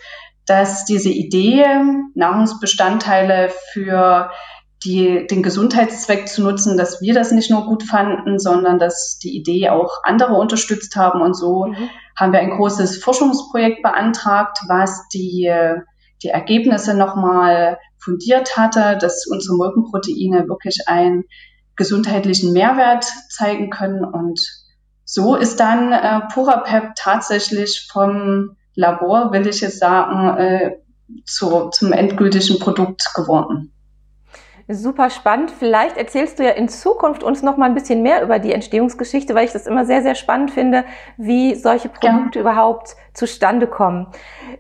[0.47, 1.65] dass diese Idee,
[2.15, 4.31] Nahrungsbestandteile für
[4.85, 9.37] die, den Gesundheitszweck zu nutzen, dass wir das nicht nur gut fanden, sondern dass die
[9.37, 11.21] Idee auch andere unterstützt haben.
[11.21, 11.89] Und so mhm.
[12.17, 15.53] haben wir ein großes Forschungsprojekt beantragt, was die,
[16.23, 21.25] die Ergebnisse nochmal fundiert hatte, dass unsere Molkenproteine wirklich ein
[21.77, 24.05] gesundheitlichen Mehrwert zeigen können.
[24.05, 24.41] Und
[25.05, 30.77] so ist dann äh, PuraPep tatsächlich vom Labor, will ich jetzt sagen, äh,
[31.27, 33.73] zu, zum endgültigen Produkt geworden.
[34.69, 35.51] Super spannend.
[35.51, 39.35] Vielleicht erzählst du ja in Zukunft uns noch mal ein bisschen mehr über die Entstehungsgeschichte,
[39.35, 40.85] weil ich das immer sehr, sehr spannend finde,
[41.17, 42.41] wie solche Produkte ja.
[42.41, 44.07] überhaupt zustande kommen.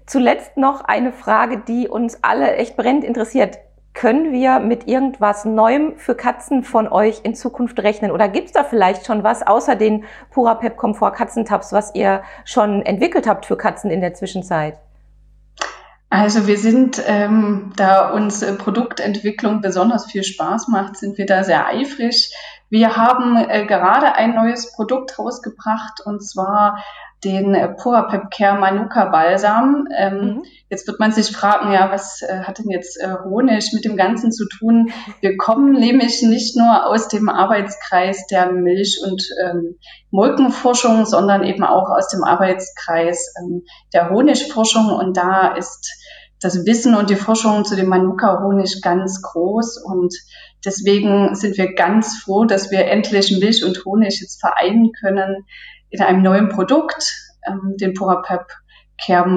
[0.06, 3.58] Zuletzt noch eine Frage, die uns alle echt brennend interessiert.
[3.94, 8.10] Können wir mit irgendwas Neuem für Katzen von euch in Zukunft rechnen?
[8.10, 12.82] Oder gibt es da vielleicht schon was außer den Purapep Komfort Katzentabs, was ihr schon
[12.82, 14.78] entwickelt habt für Katzen in der Zwischenzeit?
[16.08, 21.66] Also wir sind, ähm, da uns Produktentwicklung besonders viel Spaß macht, sind wir da sehr
[21.66, 22.34] eifrig.
[22.68, 26.82] Wir haben äh, gerade ein neues Produkt rausgebracht und zwar
[27.24, 29.86] den äh, Pura Pep Care Manuka Balsam.
[29.96, 30.42] Ähm, mhm.
[30.68, 33.96] Jetzt wird man sich fragen, ja, was äh, hat denn jetzt äh, Honig mit dem
[33.96, 34.90] Ganzen zu tun?
[35.20, 39.76] Wir kommen nämlich nicht nur aus dem Arbeitskreis der Milch- und ähm,
[40.10, 44.88] Molkenforschung, sondern eben auch aus dem Arbeitskreis ähm, der Honigforschung.
[44.88, 45.92] Und da ist
[46.40, 49.80] das Wissen und die Forschung zu dem Manuka-Honig ganz groß.
[49.84, 50.12] Und
[50.64, 55.44] deswegen sind wir ganz froh, dass wir endlich Milch und Honig jetzt vereinen können
[55.92, 57.14] in einem neuen Produkt,
[57.46, 58.46] ähm, den Purapep
[59.04, 59.28] Care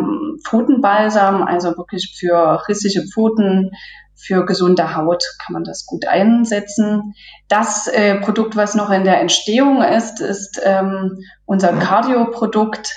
[0.44, 3.72] Pfotenbalsam, also wirklich für rissige Pfoten,
[4.15, 7.13] für gesunde Haut kann man das gut einsetzen.
[7.48, 12.94] Das äh, Produkt, was noch in der Entstehung ist, ist ähm, unser Cardio-Produkt.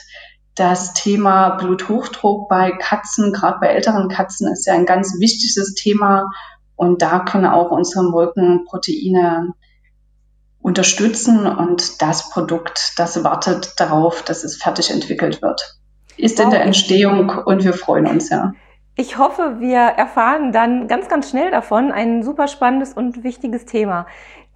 [0.54, 6.24] Das Thema Bluthochdruck bei Katzen, gerade bei älteren Katzen, ist ja ein ganz wichtiges Thema.
[6.76, 9.54] Und da können auch unsere Molkenproteine
[10.68, 15.78] unterstützen und das Produkt, das wartet darauf, dass es fertig entwickelt wird.
[16.18, 16.44] Ist wow.
[16.44, 18.52] in der Entstehung und wir freuen uns, ja.
[18.94, 21.90] Ich hoffe, wir erfahren dann ganz, ganz schnell davon.
[21.92, 24.06] Ein super spannendes und wichtiges Thema.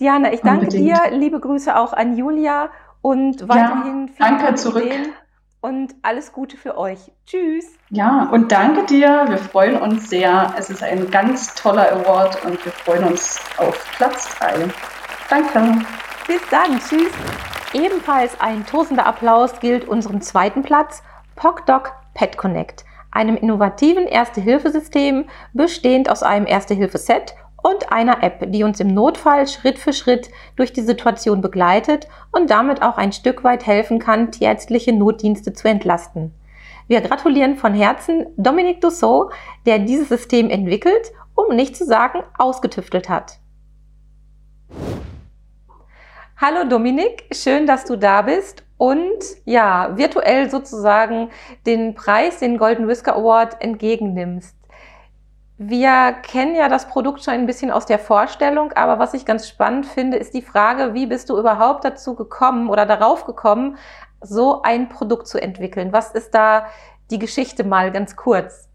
[0.01, 0.99] Diana, ich danke Unbedingt.
[0.99, 1.17] dir.
[1.17, 2.71] Liebe Grüße auch an Julia
[3.01, 4.85] und weiterhin ja, danke zurück.
[4.85, 5.13] Ideen
[5.61, 6.99] und alles Gute für euch.
[7.25, 7.67] Tschüss.
[7.91, 9.25] Ja, und danke dir.
[9.29, 10.53] Wir freuen uns sehr.
[10.59, 14.69] Es ist ein ganz toller Award und wir freuen uns auf Platz 3.
[15.31, 15.87] Danke.
[16.27, 16.79] Bis dann.
[16.79, 17.13] Tschüss.
[17.75, 21.03] Ebenfalls ein tosender Applaus gilt unserem zweiten Platz,
[21.37, 28.81] PocDoc Pet Connect, einem innovativen Erste-Hilfe-System bestehend aus einem Erste-Hilfe-Set und einer App, die uns
[28.81, 33.67] im Notfall Schritt für Schritt durch die Situation begleitet und damit auch ein Stück weit
[33.67, 36.35] helfen kann, tierärztliche Notdienste zu entlasten.
[36.89, 39.33] Wir gratulieren von Herzen Dominique Dussault,
[39.65, 43.39] der dieses System entwickelt, um nicht zu sagen ausgetüftelt hat.
[46.45, 51.29] Hallo Dominik, schön, dass du da bist und ja, virtuell sozusagen
[51.67, 54.57] den Preis, den Golden Whisker Award entgegennimmst.
[55.57, 59.49] Wir kennen ja das Produkt schon ein bisschen aus der Vorstellung, aber was ich ganz
[59.49, 63.77] spannend finde, ist die Frage, wie bist du überhaupt dazu gekommen oder darauf gekommen,
[64.21, 65.93] so ein Produkt zu entwickeln?
[65.93, 66.67] Was ist da
[67.13, 68.69] die Geschichte mal ganz kurz?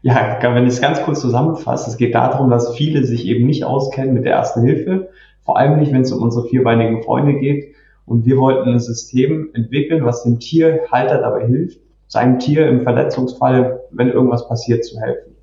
[0.00, 3.64] Ja, wenn ich es ganz kurz zusammenfasse, es geht darum, dass viele sich eben nicht
[3.64, 5.10] auskennen mit der ersten Hilfe,
[5.44, 7.74] vor allem nicht, wenn es um unsere vierbeinigen Freunde geht.
[8.06, 13.80] Und wir wollten ein System entwickeln, was dem Tierhalter dabei hilft, seinem Tier im Verletzungsfall,
[13.90, 15.34] wenn irgendwas passiert, zu helfen.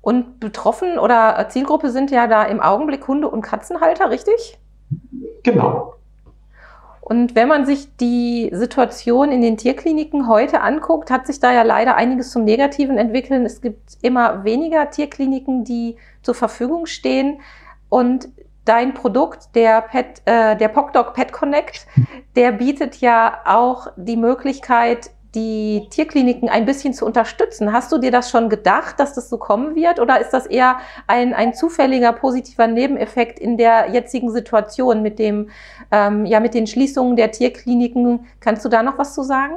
[0.00, 4.56] Und betroffen oder Zielgruppe sind ja da im Augenblick Hunde- und Katzenhalter, richtig?
[5.42, 5.94] Genau.
[7.00, 11.62] Und wenn man sich die Situation in den Tierkliniken heute anguckt, hat sich da ja
[11.62, 13.46] leider einiges zum Negativen entwickelt.
[13.46, 17.40] Es gibt immer weniger Tierkliniken, die zur Verfügung stehen.
[17.88, 18.28] Und
[18.66, 21.86] dein Produkt, der Pet, äh, der PocDog Pet Connect,
[22.36, 27.72] der bietet ja auch die Möglichkeit, die Tierkliniken ein bisschen zu unterstützen.
[27.72, 30.00] Hast du dir das schon gedacht, dass das so kommen wird?
[30.00, 35.50] Oder ist das eher ein, ein zufälliger positiver Nebeneffekt in der jetzigen Situation mit dem,
[35.92, 38.26] ähm, ja, mit den Schließungen der Tierkliniken?
[38.40, 39.56] Kannst du da noch was zu sagen?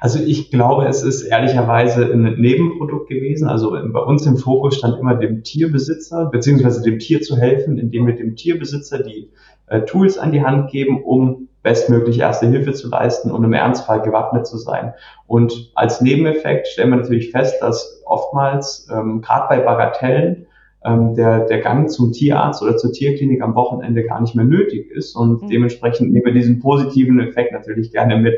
[0.00, 3.48] Also ich glaube, es ist ehrlicherweise ein Nebenprodukt gewesen.
[3.48, 8.06] Also bei uns im Fokus stand immer dem Tierbesitzer beziehungsweise dem Tier zu helfen, indem
[8.06, 9.30] wir dem Tierbesitzer die
[9.66, 14.02] äh, Tools an die Hand geben, um bestmöglich erste Hilfe zu leisten und im Ernstfall
[14.02, 14.94] gewappnet zu sein.
[15.26, 20.46] Und als Nebeneffekt stellen wir natürlich fest, dass oftmals, ähm, gerade bei Bagatellen,
[20.84, 24.90] ähm, der, der Gang zum Tierarzt oder zur Tierklinik am Wochenende gar nicht mehr nötig
[24.90, 25.14] ist.
[25.14, 25.48] Und mhm.
[25.48, 28.34] dementsprechend nehmen wir diesen positiven Effekt natürlich gerne mit.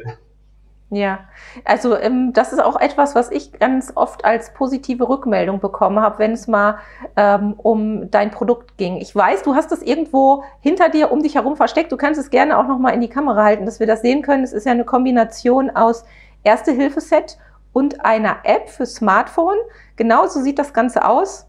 [0.95, 1.25] Ja,
[1.65, 6.21] also ähm, das ist auch etwas, was ich ganz oft als positive Rückmeldung bekommen habe,
[6.21, 6.79] wenn es mal
[7.17, 8.99] ähm, um dein Produkt ging.
[8.99, 11.91] Ich weiß, du hast es irgendwo hinter dir, um dich herum versteckt.
[11.91, 14.23] Du kannst es gerne auch noch mal in die Kamera halten, dass wir das sehen
[14.23, 14.45] können.
[14.45, 16.05] Es ist ja eine Kombination aus
[16.45, 17.39] Erste-Hilfe-Set
[17.73, 19.59] und einer App für Smartphone.
[19.97, 21.49] Genau so sieht das Ganze aus.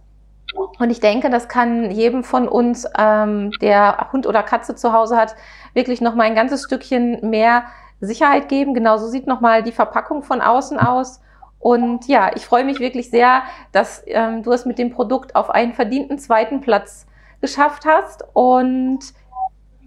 [0.80, 5.18] Und ich denke, das kann jedem von uns, ähm, der Hund oder Katze zu Hause
[5.18, 5.36] hat,
[5.76, 7.66] wirklich noch mal ein ganzes Stückchen mehr
[8.02, 8.74] Sicherheit geben.
[8.74, 11.22] Genauso sieht nochmal die Verpackung von außen aus.
[11.60, 15.50] Und ja, ich freue mich wirklich sehr, dass ähm, du es mit dem Produkt auf
[15.50, 17.08] einen verdienten zweiten Platz
[17.42, 18.24] geschafft hast.
[18.34, 19.00] Und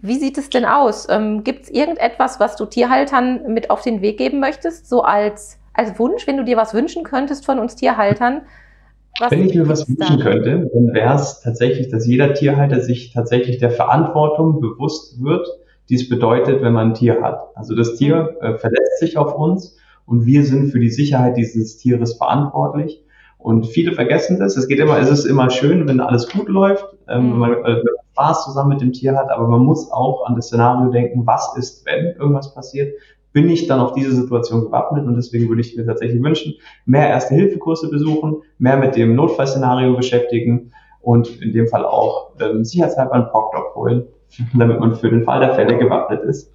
[0.03, 1.07] wie sieht es denn aus?
[1.09, 5.59] Ähm, Gibt es irgendetwas, was du Tierhaltern mit auf den Weg geben möchtest, so als,
[5.75, 8.43] als Wunsch, wenn du dir was wünschen könntest von uns Tierhaltern?
[9.21, 13.13] Was wenn ich mir was wünschen könnte, dann wäre es tatsächlich, dass jeder Tierhalter sich
[13.13, 15.49] tatsächlich der Verantwortung bewusst wird,
[15.89, 17.41] die es bedeutet, wenn man ein Tier hat.
[17.55, 21.77] Also das Tier äh, verletzt sich auf uns und wir sind für die Sicherheit dieses
[21.79, 23.05] Tieres verantwortlich.
[23.39, 24.57] Und viele vergessen das.
[24.57, 27.65] Es geht immer, es ist immer schön, wenn alles gut läuft, ähm, wenn, man, äh,
[27.65, 30.91] wenn man Spaß zusammen mit dem Tier hat, aber man muss auch an das Szenario
[30.91, 32.95] denken, was ist, wenn irgendwas passiert?
[33.33, 35.07] Bin ich dann auf diese Situation gewappnet?
[35.07, 40.73] Und deswegen würde ich mir tatsächlich wünschen, mehr Erste-Hilfe-Kurse besuchen, mehr mit dem Notfallszenario beschäftigen
[41.01, 44.09] und in dem Fall auch ähm, sicherheitshalber einen POC-Doc holen,
[44.55, 46.53] damit man für den Fall der Fälle gewappnet ist.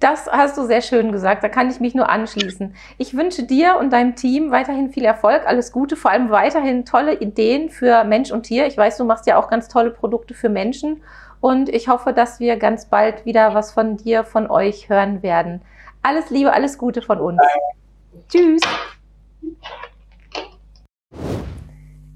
[0.00, 2.74] Das hast du sehr schön gesagt, da kann ich mich nur anschließen.
[2.98, 7.18] Ich wünsche dir und deinem Team weiterhin viel Erfolg, alles Gute, vor allem weiterhin tolle
[7.20, 8.66] Ideen für Mensch und Tier.
[8.66, 11.02] Ich weiß, du machst ja auch ganz tolle Produkte für Menschen
[11.40, 15.62] und ich hoffe, dass wir ganz bald wieder was von dir, von euch hören werden.
[16.02, 17.40] Alles Liebe, alles Gute von uns.
[18.28, 18.62] Tschüss.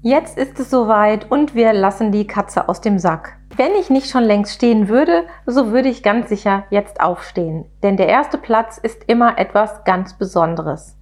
[0.03, 3.37] Jetzt ist es soweit und wir lassen die Katze aus dem Sack.
[3.55, 7.65] Wenn ich nicht schon längst stehen würde, so würde ich ganz sicher jetzt aufstehen.
[7.83, 10.97] Denn der erste Platz ist immer etwas ganz Besonderes.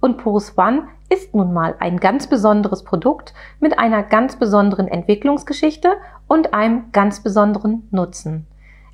[0.00, 5.94] Und Porus One ist nun mal ein ganz besonderes Produkt mit einer ganz besonderen Entwicklungsgeschichte
[6.26, 8.46] und einem ganz besonderen Nutzen.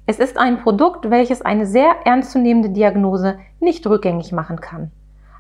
[0.07, 4.93] Es ist ein Produkt, welches eine sehr ernstzunehmende Diagnose nicht rückgängig machen kann.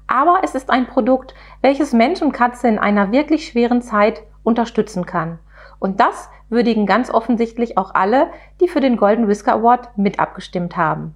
[0.08, 5.06] Aber es ist ein Produkt, welches Mensch und Katze in einer wirklich schweren Zeit unterstützen
[5.06, 5.38] kann.
[5.78, 8.30] Und das würdigen ganz offensichtlich auch alle,
[8.60, 11.14] die für den Golden Whisker Award mit abgestimmt haben.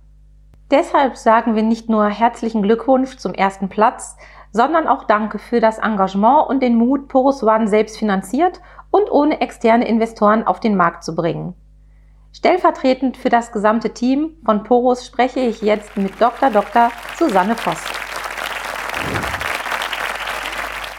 [0.71, 4.17] Deshalb sagen wir nicht nur herzlichen Glückwunsch zum ersten Platz,
[4.53, 9.41] sondern auch Danke für das Engagement und den Mut, Porus One selbst finanziert und ohne
[9.41, 11.55] externe Investoren auf den Markt zu bringen.
[12.33, 16.51] Stellvertretend für das gesamte Team von Porus spreche ich jetzt mit Dr.
[16.51, 16.91] Dr.
[17.19, 18.02] Susanne Voss.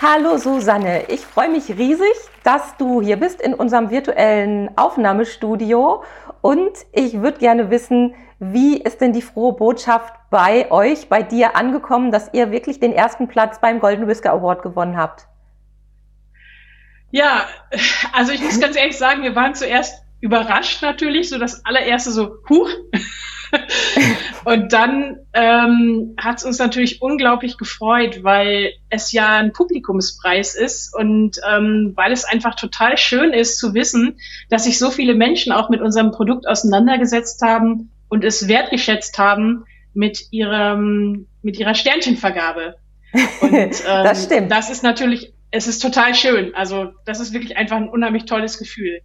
[0.01, 2.13] Hallo Susanne, ich freue mich riesig,
[2.43, 6.03] dass du hier bist in unserem virtuellen Aufnahmestudio
[6.41, 11.55] und ich würde gerne wissen, wie ist denn die frohe Botschaft bei euch, bei dir
[11.55, 15.27] angekommen, dass ihr wirklich den ersten Platz beim Golden Whisker Award gewonnen habt?
[17.11, 17.45] Ja,
[18.11, 22.37] also ich muss ganz ehrlich sagen, wir waren zuerst überrascht natürlich, so das allererste so,
[22.49, 22.69] huch.
[24.45, 30.95] und dann ähm, hat es uns natürlich unglaublich gefreut, weil es ja ein Publikumspreis ist
[30.95, 34.17] und ähm, weil es einfach total schön ist zu wissen,
[34.49, 39.65] dass sich so viele Menschen auch mit unserem Produkt auseinandergesetzt haben und es wertgeschätzt haben
[39.93, 42.75] mit ihrem mit ihrer Sternchenvergabe.
[43.41, 44.51] Und, ähm, das stimmt.
[44.51, 46.55] Das ist natürlich, es ist total schön.
[46.55, 49.01] Also das ist wirklich einfach ein unheimlich tolles Gefühl.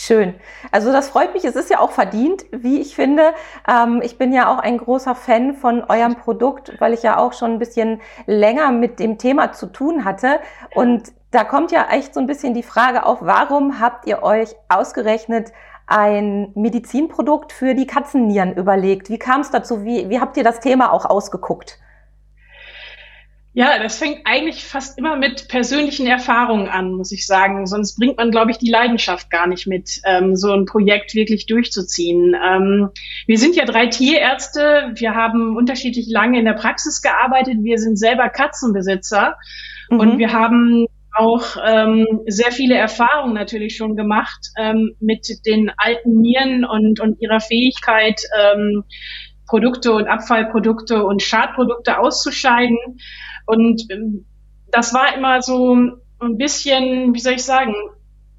[0.00, 0.36] Schön.
[0.70, 1.44] Also das freut mich.
[1.44, 3.34] Es ist ja auch verdient, wie ich finde.
[3.68, 7.32] Ähm, ich bin ja auch ein großer Fan von eurem Produkt, weil ich ja auch
[7.32, 10.38] schon ein bisschen länger mit dem Thema zu tun hatte.
[10.72, 14.54] Und da kommt ja echt so ein bisschen die Frage auf, warum habt ihr euch
[14.68, 15.50] ausgerechnet
[15.88, 19.10] ein Medizinprodukt für die Katzennieren überlegt?
[19.10, 19.82] Wie kam es dazu?
[19.84, 21.80] Wie, wie habt ihr das Thema auch ausgeguckt?
[23.58, 27.66] Ja, das fängt eigentlich fast immer mit persönlichen Erfahrungen an, muss ich sagen.
[27.66, 31.46] Sonst bringt man, glaube ich, die Leidenschaft gar nicht mit, ähm, so ein Projekt wirklich
[31.46, 32.36] durchzuziehen.
[32.36, 32.90] Ähm,
[33.26, 34.92] wir sind ja drei Tierärzte.
[34.94, 37.56] Wir haben unterschiedlich lange in der Praxis gearbeitet.
[37.64, 39.34] Wir sind selber Katzenbesitzer.
[39.90, 39.98] Mhm.
[39.98, 40.86] Und wir haben
[41.16, 47.20] auch ähm, sehr viele Erfahrungen natürlich schon gemacht ähm, mit den alten Nieren und, und
[47.20, 48.84] ihrer Fähigkeit, ähm,
[49.48, 52.78] Produkte und Abfallprodukte und Schadprodukte auszuscheiden.
[53.46, 54.26] Und ähm,
[54.70, 55.74] das war immer so
[56.20, 57.74] ein bisschen, wie soll ich sagen,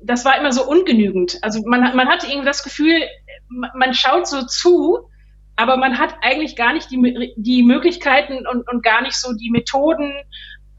[0.01, 1.38] das war immer so ungenügend.
[1.41, 3.01] Also man, man hatte irgendwie das Gefühl,
[3.49, 5.10] man schaut so zu,
[5.55, 9.49] aber man hat eigentlich gar nicht die, die Möglichkeiten und, und gar nicht so die
[9.49, 10.14] Methoden,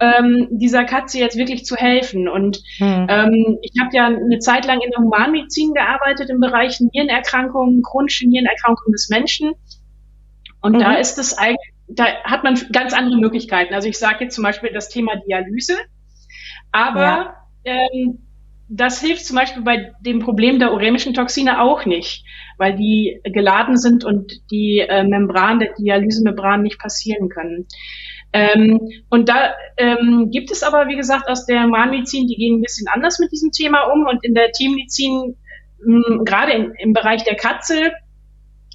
[0.00, 2.28] ähm, dieser Katze jetzt wirklich zu helfen.
[2.28, 3.06] Und hm.
[3.08, 8.26] ähm, ich habe ja eine Zeit lang in der Humanmedizin gearbeitet im Bereich Nierenerkrankungen, chronische
[8.26, 9.52] Nierenerkrankungen des Menschen.
[10.61, 10.80] Und mhm.
[10.80, 13.74] da ist es eigentlich da hat man ganz andere Möglichkeiten.
[13.74, 15.76] Also ich sage jetzt zum Beispiel das Thema Dialyse,
[16.72, 17.34] aber
[17.64, 17.74] ja.
[17.92, 18.26] ähm,
[18.68, 22.24] das hilft zum Beispiel bei dem Problem der uremischen Toxine auch nicht,
[22.56, 27.66] weil die geladen sind und die äh, Membran, der Dialysemembran nicht passieren können.
[28.32, 32.62] Ähm, und da ähm, gibt es aber, wie gesagt, aus der Humanmedizin, die gehen ein
[32.62, 35.36] bisschen anders mit diesem Thema um und in der Teammedizin,
[36.24, 37.90] gerade im Bereich der Katze,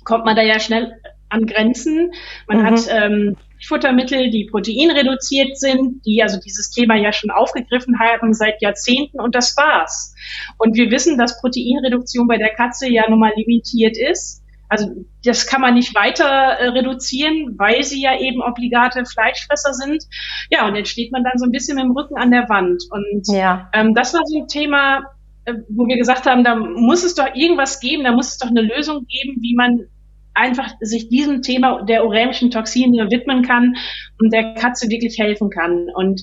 [0.04, 0.92] kommt man da ja schnell
[1.36, 2.12] an Grenzen.
[2.48, 2.66] Man mhm.
[2.66, 3.36] hat ähm,
[3.68, 9.36] Futtermittel, die proteinreduziert sind, die also dieses Thema ja schon aufgegriffen haben seit Jahrzehnten und
[9.36, 10.14] das war's.
[10.58, 14.42] Und wir wissen, dass Proteinreduktion bei der Katze ja nun mal limitiert ist.
[14.68, 20.04] Also das kann man nicht weiter äh, reduzieren, weil sie ja eben obligate Fleischfresser sind.
[20.50, 22.84] Ja, und jetzt steht man dann so ein bisschen mit dem Rücken an der Wand.
[22.90, 23.70] Und ja.
[23.74, 25.04] ähm, das war so ein Thema,
[25.46, 28.50] äh, wo wir gesagt haben, da muss es doch irgendwas geben, da muss es doch
[28.50, 29.88] eine Lösung geben, wie man
[30.36, 33.76] einfach sich diesem Thema der urämischen Toxine widmen kann
[34.20, 35.88] und der Katze wirklich helfen kann.
[35.96, 36.22] Und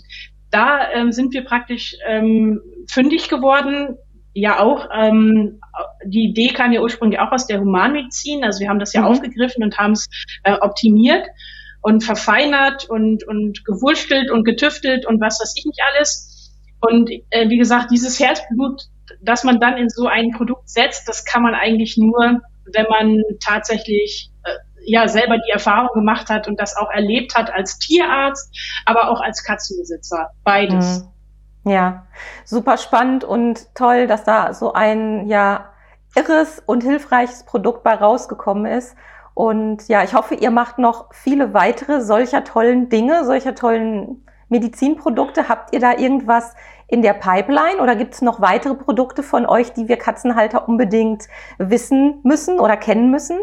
[0.50, 3.96] da ähm, sind wir praktisch ähm, fündig geworden.
[4.34, 5.60] Ja, auch ähm,
[6.06, 8.44] die Idee kam ja ursprünglich auch aus der Humanmedizin.
[8.44, 9.08] Also wir haben das ja mhm.
[9.08, 10.08] aufgegriffen und haben es
[10.44, 11.26] äh, optimiert
[11.80, 16.54] und verfeinert und, und gewurschtelt und getüftelt und was weiß ich nicht alles.
[16.80, 18.82] Und äh, wie gesagt, dieses Herzblut,
[19.20, 22.40] das man dann in so ein Produkt setzt, das kann man eigentlich nur
[22.72, 24.50] wenn man tatsächlich äh,
[24.84, 28.54] ja selber die Erfahrung gemacht hat und das auch erlebt hat als Tierarzt,
[28.84, 30.30] aber auch als Katzenbesitzer.
[30.44, 31.00] Beides.
[31.64, 31.70] Mhm.
[31.70, 32.06] Ja,
[32.44, 35.72] super spannend und toll, dass da so ein ja
[36.14, 38.96] irres und hilfreiches Produkt bei rausgekommen ist.
[39.34, 45.48] Und ja, ich hoffe, ihr macht noch viele weitere solcher tollen Dinge, solcher tollen Medizinprodukte.
[45.48, 46.54] Habt ihr da irgendwas
[46.86, 51.24] in der Pipeline oder gibt es noch weitere Produkte von euch, die wir Katzenhalter unbedingt
[51.58, 53.38] wissen müssen oder kennen müssen?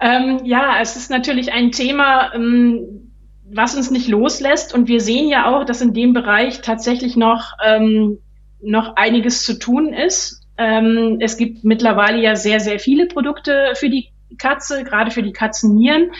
[0.00, 3.12] Ähm, ja, es ist natürlich ein Thema, ähm,
[3.50, 4.74] was uns nicht loslässt.
[4.74, 8.18] Und wir sehen ja auch, dass in dem Bereich tatsächlich noch, ähm,
[8.62, 10.46] noch einiges zu tun ist.
[10.58, 15.32] Ähm, es gibt mittlerweile ja sehr, sehr viele Produkte für die Katze, gerade für die
[15.32, 16.12] Katzennieren.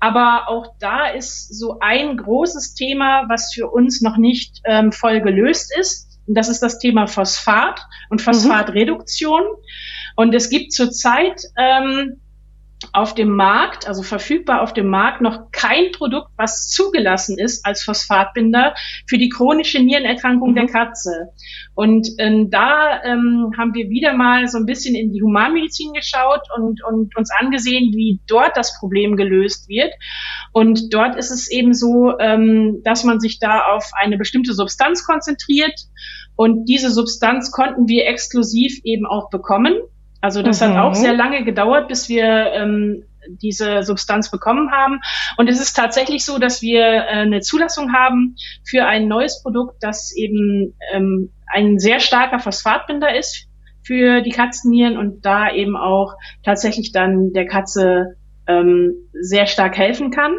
[0.00, 5.20] Aber auch da ist so ein großes Thema, was für uns noch nicht ähm, voll
[5.20, 6.20] gelöst ist.
[6.26, 7.80] Und das ist das Thema Phosphat
[8.10, 9.42] und Phosphatreduktion.
[9.42, 9.62] Mhm.
[10.16, 12.20] Und es gibt zurzeit ähm,
[12.98, 17.84] auf dem Markt, also verfügbar auf dem Markt, noch kein Produkt, was zugelassen ist als
[17.84, 18.74] Phosphatbinder
[19.06, 20.54] für die chronische Nierenerkrankung mhm.
[20.56, 21.28] der Katze.
[21.76, 26.42] Und ähm, da ähm, haben wir wieder mal so ein bisschen in die Humanmedizin geschaut
[26.56, 29.92] und, und uns angesehen, wie dort das Problem gelöst wird.
[30.52, 35.06] Und dort ist es eben so, ähm, dass man sich da auf eine bestimmte Substanz
[35.06, 35.78] konzentriert.
[36.34, 39.74] Und diese Substanz konnten wir exklusiv eben auch bekommen.
[40.20, 40.66] Also das mhm.
[40.66, 45.00] hat auch sehr lange gedauert, bis wir ähm, diese Substanz bekommen haben.
[45.36, 49.76] Und es ist tatsächlich so, dass wir äh, eine Zulassung haben für ein neues Produkt,
[49.80, 53.46] das eben ähm, ein sehr starker Phosphatbinder ist
[53.82, 56.14] für die Katzennieren und da eben auch
[56.44, 58.16] tatsächlich dann der Katze
[58.46, 60.36] ähm, sehr stark helfen kann.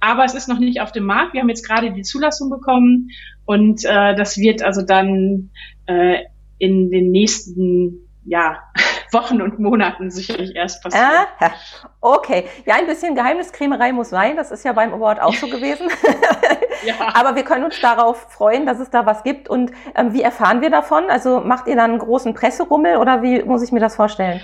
[0.00, 1.34] Aber es ist noch nicht auf dem Markt.
[1.34, 3.08] Wir haben jetzt gerade die Zulassung bekommen
[3.44, 5.50] und äh, das wird also dann
[5.86, 6.24] äh,
[6.58, 8.58] in den nächsten ja,
[9.12, 11.26] Wochen und Monaten sicherlich erst passieren.
[11.40, 11.50] Ah,
[12.00, 12.44] okay.
[12.66, 14.36] Ja, ein bisschen Geheimniskrämerei muss sein.
[14.36, 15.88] Das ist ja beim Award auch so gewesen.
[16.84, 16.94] ja.
[17.14, 19.48] Aber wir können uns darauf freuen, dass es da was gibt.
[19.48, 21.04] Und ähm, wie erfahren wir davon?
[21.08, 24.40] Also macht ihr dann einen großen Presserummel oder wie muss ich mir das vorstellen?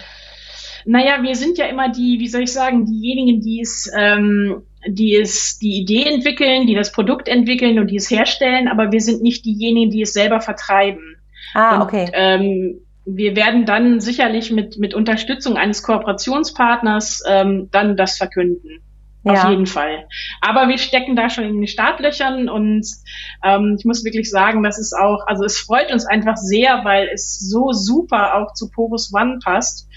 [0.89, 5.17] Naja, wir sind ja immer die, wie soll ich sagen, diejenigen, die es, ähm, die
[5.17, 9.21] es, die Idee entwickeln, die das Produkt entwickeln und die es herstellen, aber wir sind
[9.21, 11.17] nicht diejenigen, die es selber vertreiben.
[11.55, 12.05] Ah, okay.
[12.05, 18.83] Und, ähm, wir werden dann sicherlich mit, mit Unterstützung eines Kooperationspartners ähm, dann das verkünden.
[19.23, 19.33] Ja.
[19.33, 20.07] Auf jeden Fall.
[20.41, 22.87] Aber wir stecken da schon in den Startlöchern und
[23.45, 27.09] ähm, ich muss wirklich sagen, das ist auch, also es freut uns einfach sehr, weil
[27.13, 29.89] es so super auch zu Porus One passt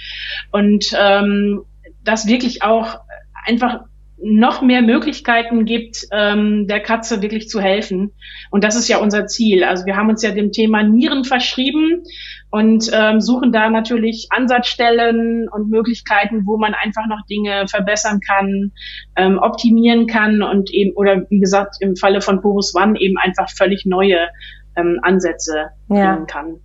[0.52, 1.62] und ähm,
[2.04, 3.02] das wirklich auch
[3.46, 3.82] einfach
[4.22, 8.12] noch mehr Möglichkeiten gibt, ähm, der Katze wirklich zu helfen.
[8.52, 9.64] Und das ist ja unser Ziel.
[9.64, 12.04] Also wir haben uns ja dem Thema Nieren verschrieben
[12.52, 18.72] und ähm, suchen da natürlich Ansatzstellen und Möglichkeiten, wo man einfach noch Dinge verbessern kann,
[19.16, 23.50] ähm, optimieren kann und eben, oder wie gesagt, im Falle von Porus One eben einfach
[23.56, 24.30] völlig neue
[24.76, 26.14] ähm, Ansätze ja.
[26.14, 26.56] bringen kann.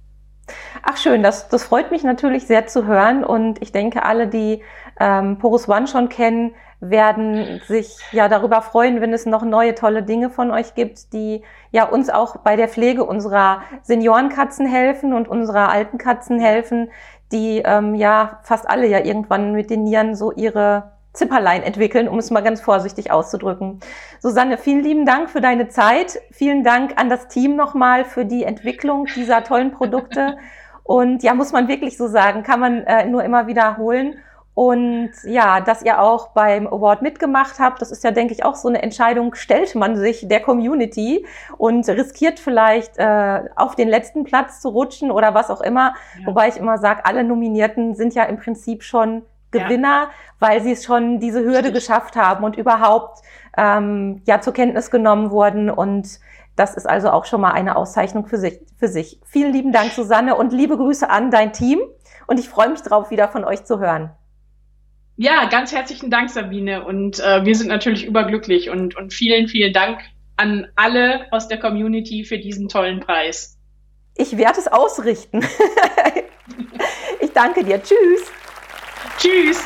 [0.83, 4.63] Ach schön, das, das freut mich natürlich sehr zu hören und ich denke, alle, die
[5.01, 6.53] ähm, Porus One schon kennen,
[6.91, 11.43] werden sich ja darüber freuen, wenn es noch neue tolle Dinge von euch gibt, die
[11.71, 16.91] ja uns auch bei der Pflege unserer Seniorenkatzen helfen und unserer alten Katzen helfen,
[17.33, 22.19] die ähm, ja fast alle ja irgendwann mit den Nieren so ihre Zipperlein entwickeln, um
[22.19, 23.81] es mal ganz vorsichtig auszudrücken.
[24.21, 26.21] Susanne, vielen lieben Dank für deine Zeit.
[26.33, 30.37] Vielen Dank an das Team nochmal für die Entwicklung dieser tollen Produkte.
[30.83, 34.17] Und ja, muss man wirklich so sagen, kann man äh, nur immer wiederholen.
[34.55, 38.55] Und ja, dass ihr auch beim Award mitgemacht habt, das ist ja, denke ich, auch
[38.55, 41.27] so eine Entscheidung, stellt man sich der Community
[41.59, 45.95] und riskiert vielleicht äh, auf den letzten Platz zu rutschen oder was auch immer.
[46.21, 46.29] Ja.
[46.29, 50.11] Wobei ich immer sage, alle Nominierten sind ja im Prinzip schon Gewinner, ja.
[50.39, 53.23] weil sie es schon diese Hürde geschafft haben und überhaupt
[53.57, 55.69] ähm, ja zur Kenntnis genommen wurden.
[55.69, 56.21] Und
[56.55, 58.61] das ist also auch schon mal eine Auszeichnung für sich.
[58.77, 59.21] Für sich.
[59.25, 61.81] Vielen lieben Dank, Susanne, und liebe Grüße an dein Team.
[62.29, 64.11] Und ich freue mich drauf, wieder von euch zu hören.
[65.17, 66.85] Ja, ganz herzlichen Dank, Sabine.
[66.85, 70.01] Und äh, wir sind natürlich überglücklich und, und vielen, vielen Dank
[70.37, 73.57] an alle aus der Community für diesen tollen Preis.
[74.17, 75.41] Ich werde es ausrichten.
[77.21, 77.81] ich danke dir.
[77.81, 78.33] Tschüss.
[79.19, 79.65] Tschüss.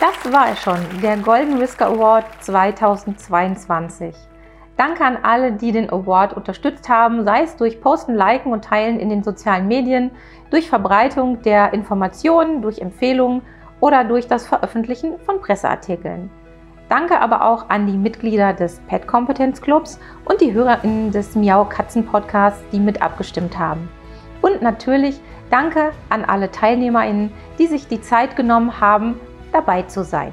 [0.00, 4.14] Das war es schon, der Golden Whisker Award 2022.
[4.76, 9.00] Danke an alle, die den Award unterstützt haben, sei es durch Posten, Liken und Teilen
[9.00, 10.10] in den sozialen Medien,
[10.50, 13.40] durch Verbreitung der Informationen, durch Empfehlungen
[13.80, 16.30] oder durch das Veröffentlichen von Presseartikeln.
[16.90, 21.64] Danke aber auch an die Mitglieder des Pet Competence Clubs und die HörerInnen des Miau
[21.64, 23.88] Katzen Podcasts, die mit abgestimmt haben.
[24.42, 25.20] Und natürlich
[25.50, 29.18] danke an alle TeilnehmerInnen, die sich die Zeit genommen haben,
[29.52, 30.32] dabei zu sein.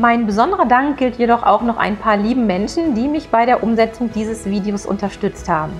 [0.00, 3.64] Mein besonderer Dank gilt jedoch auch noch ein paar lieben Menschen, die mich bei der
[3.64, 5.72] Umsetzung dieses Videos unterstützt haben.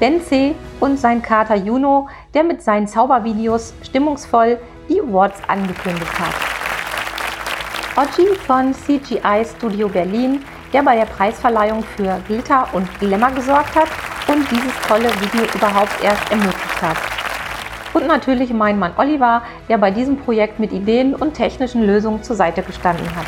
[0.00, 0.54] Ben C.
[0.80, 8.08] und sein Kater Juno, der mit seinen Zaubervideos stimmungsvoll die Awards angekündigt hat.
[8.08, 10.42] Oji von CGI Studio Berlin,
[10.72, 13.88] der bei der Preisverleihung für Glitter und Glamour gesorgt hat
[14.28, 16.96] und dieses tolle Video überhaupt erst ermöglicht hat.
[17.94, 22.36] Und natürlich mein Mann Oliver, der bei diesem Projekt mit Ideen und technischen Lösungen zur
[22.36, 23.26] Seite gestanden hat.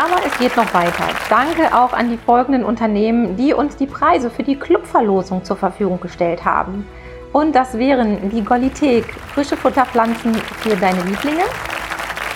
[0.00, 1.08] Aber es geht noch weiter.
[1.28, 5.98] Danke auch an die folgenden Unternehmen, die uns die Preise für die Clubverlosung zur Verfügung
[6.00, 6.86] gestellt haben.
[7.32, 9.04] Und das wären die Golithek,
[9.34, 11.44] frische Futterpflanzen für deine Lieblinge,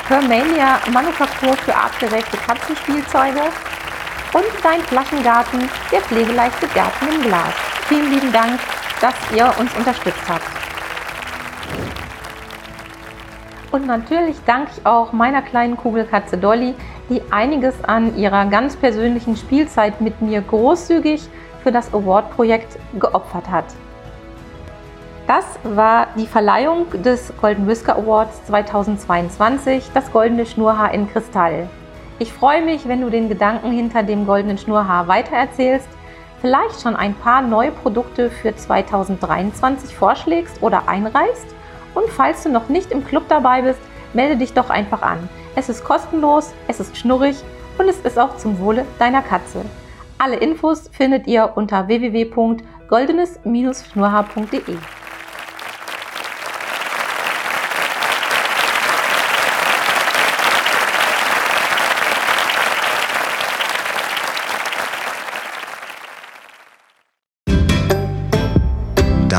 [0.08, 3.42] Hermania Manufaktur für artgerechte Katzenspielzeuge
[4.32, 7.54] und dein Flaschengarten, der pflegeleichte Garten im Glas.
[7.88, 8.58] Vielen lieben Dank,
[9.03, 10.46] dass ihr uns unterstützt habt.
[13.72, 16.74] Und natürlich danke ich auch meiner kleinen Kugelkatze Dolly,
[17.09, 21.28] die einiges an ihrer ganz persönlichen Spielzeit mit mir großzügig
[21.62, 23.64] für das Award-Projekt geopfert hat.
[25.26, 31.68] Das war die Verleihung des Golden Whisker Awards 2022, das goldene Schnurhaar in Kristall.
[32.18, 35.88] Ich freue mich, wenn du den Gedanken hinter dem goldenen Schnurhaar weitererzählst,
[36.43, 41.47] vielleicht schon ein paar neue Produkte für 2023 vorschlägst oder einreichst
[41.95, 43.80] und falls du noch nicht im Club dabei bist,
[44.12, 45.28] melde dich doch einfach an.
[45.55, 47.36] Es ist kostenlos, es ist schnurrig
[47.78, 49.64] und es ist auch zum Wohle deiner Katze.
[50.18, 54.76] Alle Infos findet ihr unter www.goldenes-schnurhaar.de.